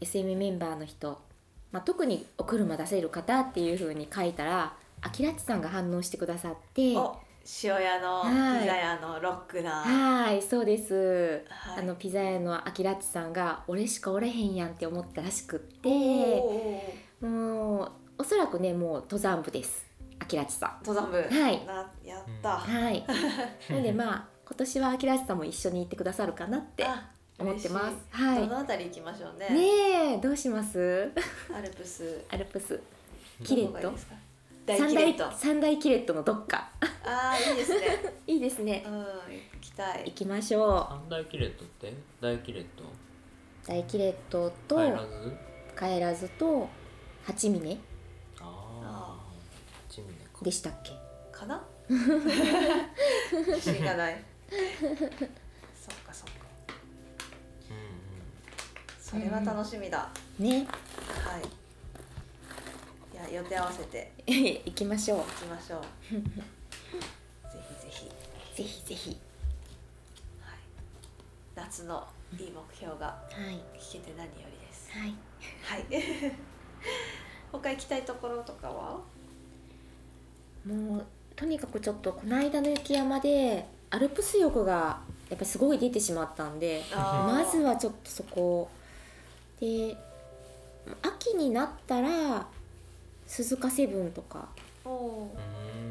[0.00, 1.20] SM メンバーの人、
[1.72, 7.18] まあ、特にお車出せる方っていう風に書いたらあきらちさんが反応してくださってお
[7.62, 8.66] 塩屋のピはい。
[8.66, 9.70] ザ屋のロックな。
[9.70, 11.78] はいそうです、はい。
[11.80, 15.88] あのピザ屋のあきらちさんが「俺しかおれへんやん」って思ったらしくって。
[17.20, 19.86] もうおそらくねもう登山部です。
[20.18, 20.78] あきらちさん。
[20.84, 21.16] 登山部。
[21.22, 21.64] はい。
[21.66, 23.04] なやった、はい。
[23.70, 27.96] なのでまあ今年はあきらちさんも一緒に行ってくださるかなってあ思ってます。
[28.10, 28.40] はい。
[28.40, 29.48] どのあたり行きましょうね。
[29.50, 31.12] ねえどうします？
[31.54, 32.24] アルプス。
[32.30, 32.80] アルプス。
[33.44, 34.14] キレットどこがいいですか？
[34.66, 35.36] 大三大キレット。
[35.36, 36.70] 三大キレットのどっか。
[37.04, 37.86] ああいいですね。
[38.26, 38.82] いいですね。
[38.86, 38.94] うん。
[38.94, 39.06] 行
[39.60, 40.04] きたい。
[40.06, 42.82] 行きましょ三大キレットって大キレット？
[42.82, 42.86] う。
[43.68, 45.36] 大キレットと帰らず？
[45.78, 46.68] 帰らずと
[47.24, 47.78] 八峰。
[48.40, 48.44] あ
[48.82, 49.16] あ
[49.88, 50.44] 八峰か。
[50.44, 50.90] でしたっけ？
[51.30, 51.64] かな？
[51.88, 54.24] 自信がない。
[54.50, 56.34] そっかそっか。
[57.70, 57.76] うん
[58.98, 60.10] それは楽しみだ、
[60.40, 60.66] ね。
[61.24, 61.65] はい
[63.28, 64.12] いや予定合わせて。
[64.26, 65.18] 行きましょう。
[65.18, 65.24] 行。
[65.24, 65.80] きましょう。
[65.82, 65.88] ぜ
[67.52, 68.10] ひぜひ、
[68.54, 69.10] ぜひぜひ。
[70.40, 70.58] はい、
[71.54, 72.06] 夏の
[72.38, 73.78] いい目標がはい。
[73.78, 74.90] 聞けて何よりです。
[74.92, 75.14] はい。
[75.62, 75.86] はい。
[77.52, 79.00] 他行きたいところとかは？
[80.66, 81.06] もう
[81.36, 88.68] とにかくちょっとこの間の雪山でアルプス欲がやっぱりすごい出てしまったんでまずはちょっとそこ。
[89.60, 89.96] で
[91.02, 92.46] 秋になったら
[93.26, 94.48] 鈴鹿セブンとか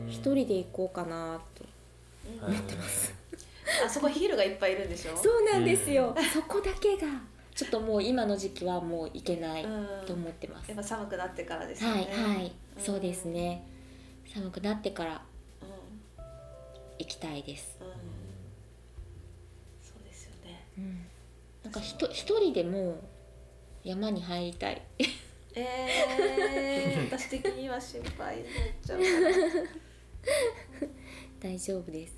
[0.08, 2.56] 一人で行こうかなと、ー、うん。
[3.86, 5.18] あそこヒールがいっぱいいるんでしょ？
[5.18, 7.08] そうなんですよ、そこだけが。
[7.54, 9.88] ちょっともう今の時期はもう行けないうん。
[10.06, 13.66] と思ってます、やっぱ寒くなってからですよはねいはい、そうですね。
[14.34, 15.22] 寒くなってから
[15.62, 15.70] うん。
[17.00, 17.88] 行きたいです、うん。
[19.82, 20.66] そうですよね。
[20.78, 21.06] うん、
[21.64, 22.96] なんかひと一人でもう
[23.84, 24.82] 山に入りたい
[25.56, 28.54] えー、 私的には心配になっ
[28.86, 29.06] ちゃうか
[31.40, 32.14] 大丈夫です。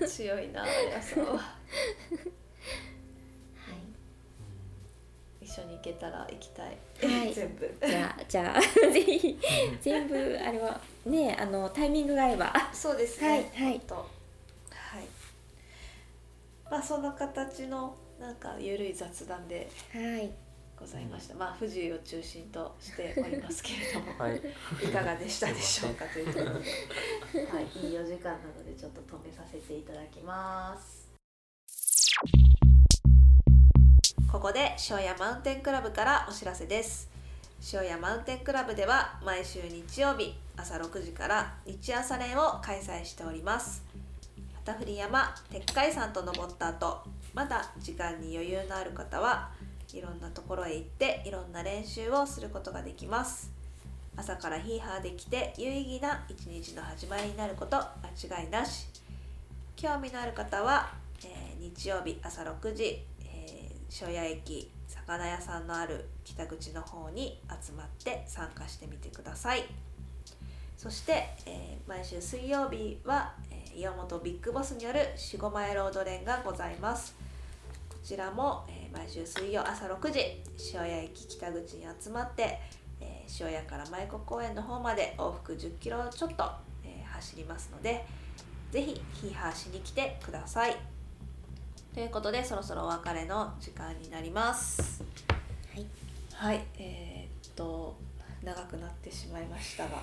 [0.00, 1.40] ら 強いなあやさんはは
[5.40, 5.44] い。
[5.44, 7.34] 一緒に行けたら行きたい、はい。
[7.34, 7.74] 全部。
[7.84, 9.38] じゃあじゃあぜひ
[9.80, 12.52] 全部あれはねあのタイミングが合えば。
[12.72, 13.28] そうですね。
[13.28, 13.80] はいはい。
[13.80, 14.08] とはい。
[16.70, 19.68] まあそんな形のなんかゆるい雑談で。
[19.92, 20.43] はい
[20.78, 24.36] ございました、まあ富士を中心としておりますけれども、 はい
[24.82, 26.44] いかがでしたでしょうかということで、
[27.46, 31.04] はい、いいお時間なのでちょっと止めさせていただきます。
[34.30, 37.08] ここで塩屋マウンテンクラブからお知らせです。
[37.72, 43.84] 塩屋マウンテンクラブでは毎週日曜日朝6時から日朝練を開催しております。
[44.64, 47.02] 旗振山鉄海山と登った後
[47.34, 49.50] まだ時間に余裕のある方は
[49.94, 53.52] いろんなところへ行っていろんな練習をすることができます。
[54.16, 58.88] 朝からヒーハーできて有意義な一日の始まりになること間違いなし。
[59.76, 60.92] 興味のある方は、
[61.24, 69.64] えー日曜日朝6時、えー、屋駅魚屋さんのある北口の方に集まって参加してみてください。
[70.76, 77.16] そして、えー毎週水曜日は、えー岩本ビッグボスによる四五前ロード連がございます。
[77.88, 80.42] こちらも、えー毎週水曜朝6時
[80.74, 82.58] 塩屋駅北口に集まって、
[83.00, 86.44] えー塩屋から舞子公園の方まで往復1 0キロちょっと、
[86.84, 88.04] えー走りますので
[88.70, 90.76] ぜひヒーハーしに来てください。
[91.94, 95.02] ということでそろそろお別れの時間になります。
[95.74, 95.86] はい。
[96.32, 97.96] はいえーっと
[98.42, 100.02] 長くなってしまいましたが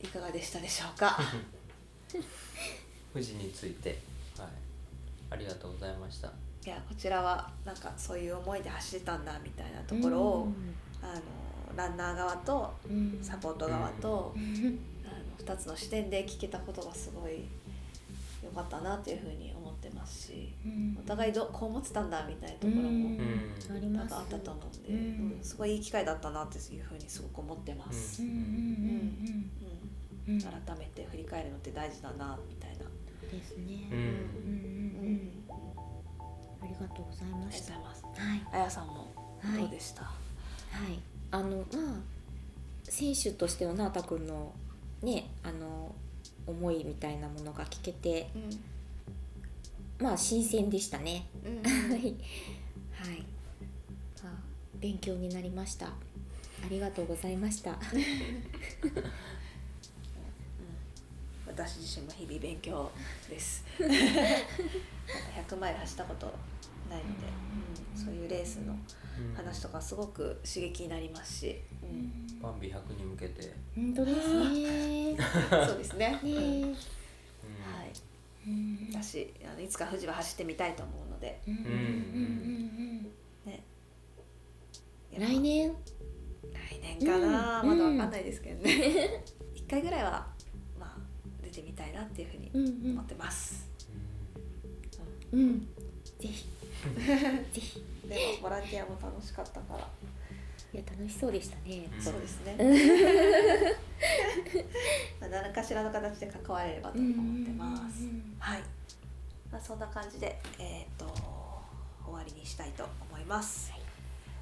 [0.00, 1.18] いかがでしたでしょうか？
[3.12, 3.98] 富士について
[4.38, 4.48] はい。
[5.30, 6.30] ありがとうございました
[6.64, 10.48] いやこちらはなんかそういう思いで走ってたんだみたいなところを、
[11.02, 11.20] あの
[11.76, 13.18] ランナー側とうん。
[13.22, 14.78] サポート側と、うん。
[15.04, 17.44] あの2つの視点で聞けたことがすごい
[18.42, 20.96] 良かったなというふうに思ってますしうん。
[20.98, 22.94] お互いどこう思ってたんだみたいなところもうん。
[22.94, 24.96] うんあったと思うんで、うん。
[25.36, 28.22] うんすごいいい機会だったなっていうふうにすごく思ってます。
[30.26, 32.84] 改めて振り返るのって大事だなみたいな。
[33.30, 33.88] ですね。
[33.90, 34.00] ううん。
[34.00, 34.04] ん。
[34.04, 34.14] うん。
[35.02, 35.43] ううん
[36.80, 37.74] りがとうございました。
[37.74, 40.02] はいあやさんもはいどうでした？
[40.02, 40.10] は
[40.88, 40.98] い、
[41.30, 41.64] あのまあ
[42.84, 44.52] 選手としてのなあたくんの
[45.02, 45.94] ねあの
[46.46, 48.28] 思いみたいなものが聞けて
[49.98, 51.26] まあ新鮮でしたね。
[51.44, 52.14] うん、 はい、はい、
[54.24, 54.32] あ
[54.80, 55.86] 勉強になりました。
[55.86, 55.92] あ
[56.70, 57.78] りがとうございました。
[61.46, 62.90] 私自身も日々勉強
[63.30, 63.64] です。
[63.78, 66.34] 100マイル走ったこと
[66.90, 67.26] ないので、
[67.96, 75.12] うん、そういうレースのうん話とかすごく刺激になりますし、うん、バンビ100に向けて、本当ですね。
[75.12, 75.16] ね
[75.66, 76.18] そうですね。
[76.22, 76.74] うんえ、はい。
[78.46, 78.88] うん。
[78.92, 81.62] 私あのいつか富士は走ってみたいと思うので、うんうん
[83.46, 83.62] ね。
[85.12, 85.74] うん来年？
[86.52, 87.68] 来年かな、うん。
[87.68, 89.24] まだわかんないですけどね。
[89.54, 90.26] 一回ぐらいは
[90.78, 90.98] まあ
[91.42, 93.68] 出てみたいなっていうふうにうん思ってます。
[95.32, 95.40] うん。
[95.40, 95.60] うん。
[96.18, 96.46] ぜひ
[97.52, 99.88] ぜひでもボランティアも楽しかったから、
[100.72, 101.88] いや楽しそうでしたね。
[101.92, 102.56] うんそうですね。
[105.20, 108.04] まあ何かしらの形で関われればと思ってます。
[108.38, 108.62] はい。
[109.50, 111.06] まあそんな感じでえっ、と
[112.04, 113.72] 終わりにしたいと思います。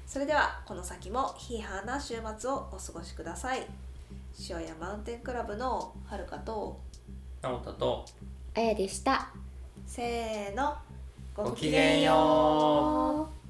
[0.05, 3.65] それではこの先もヒーハーな週末をお過ごしください。
[4.49, 6.81] 塩屋マウンテンクラブのはるかと
[7.41, 8.05] 直人と
[8.55, 9.29] あやでした。
[9.85, 10.77] せーの
[11.35, 13.42] ごきげんよう。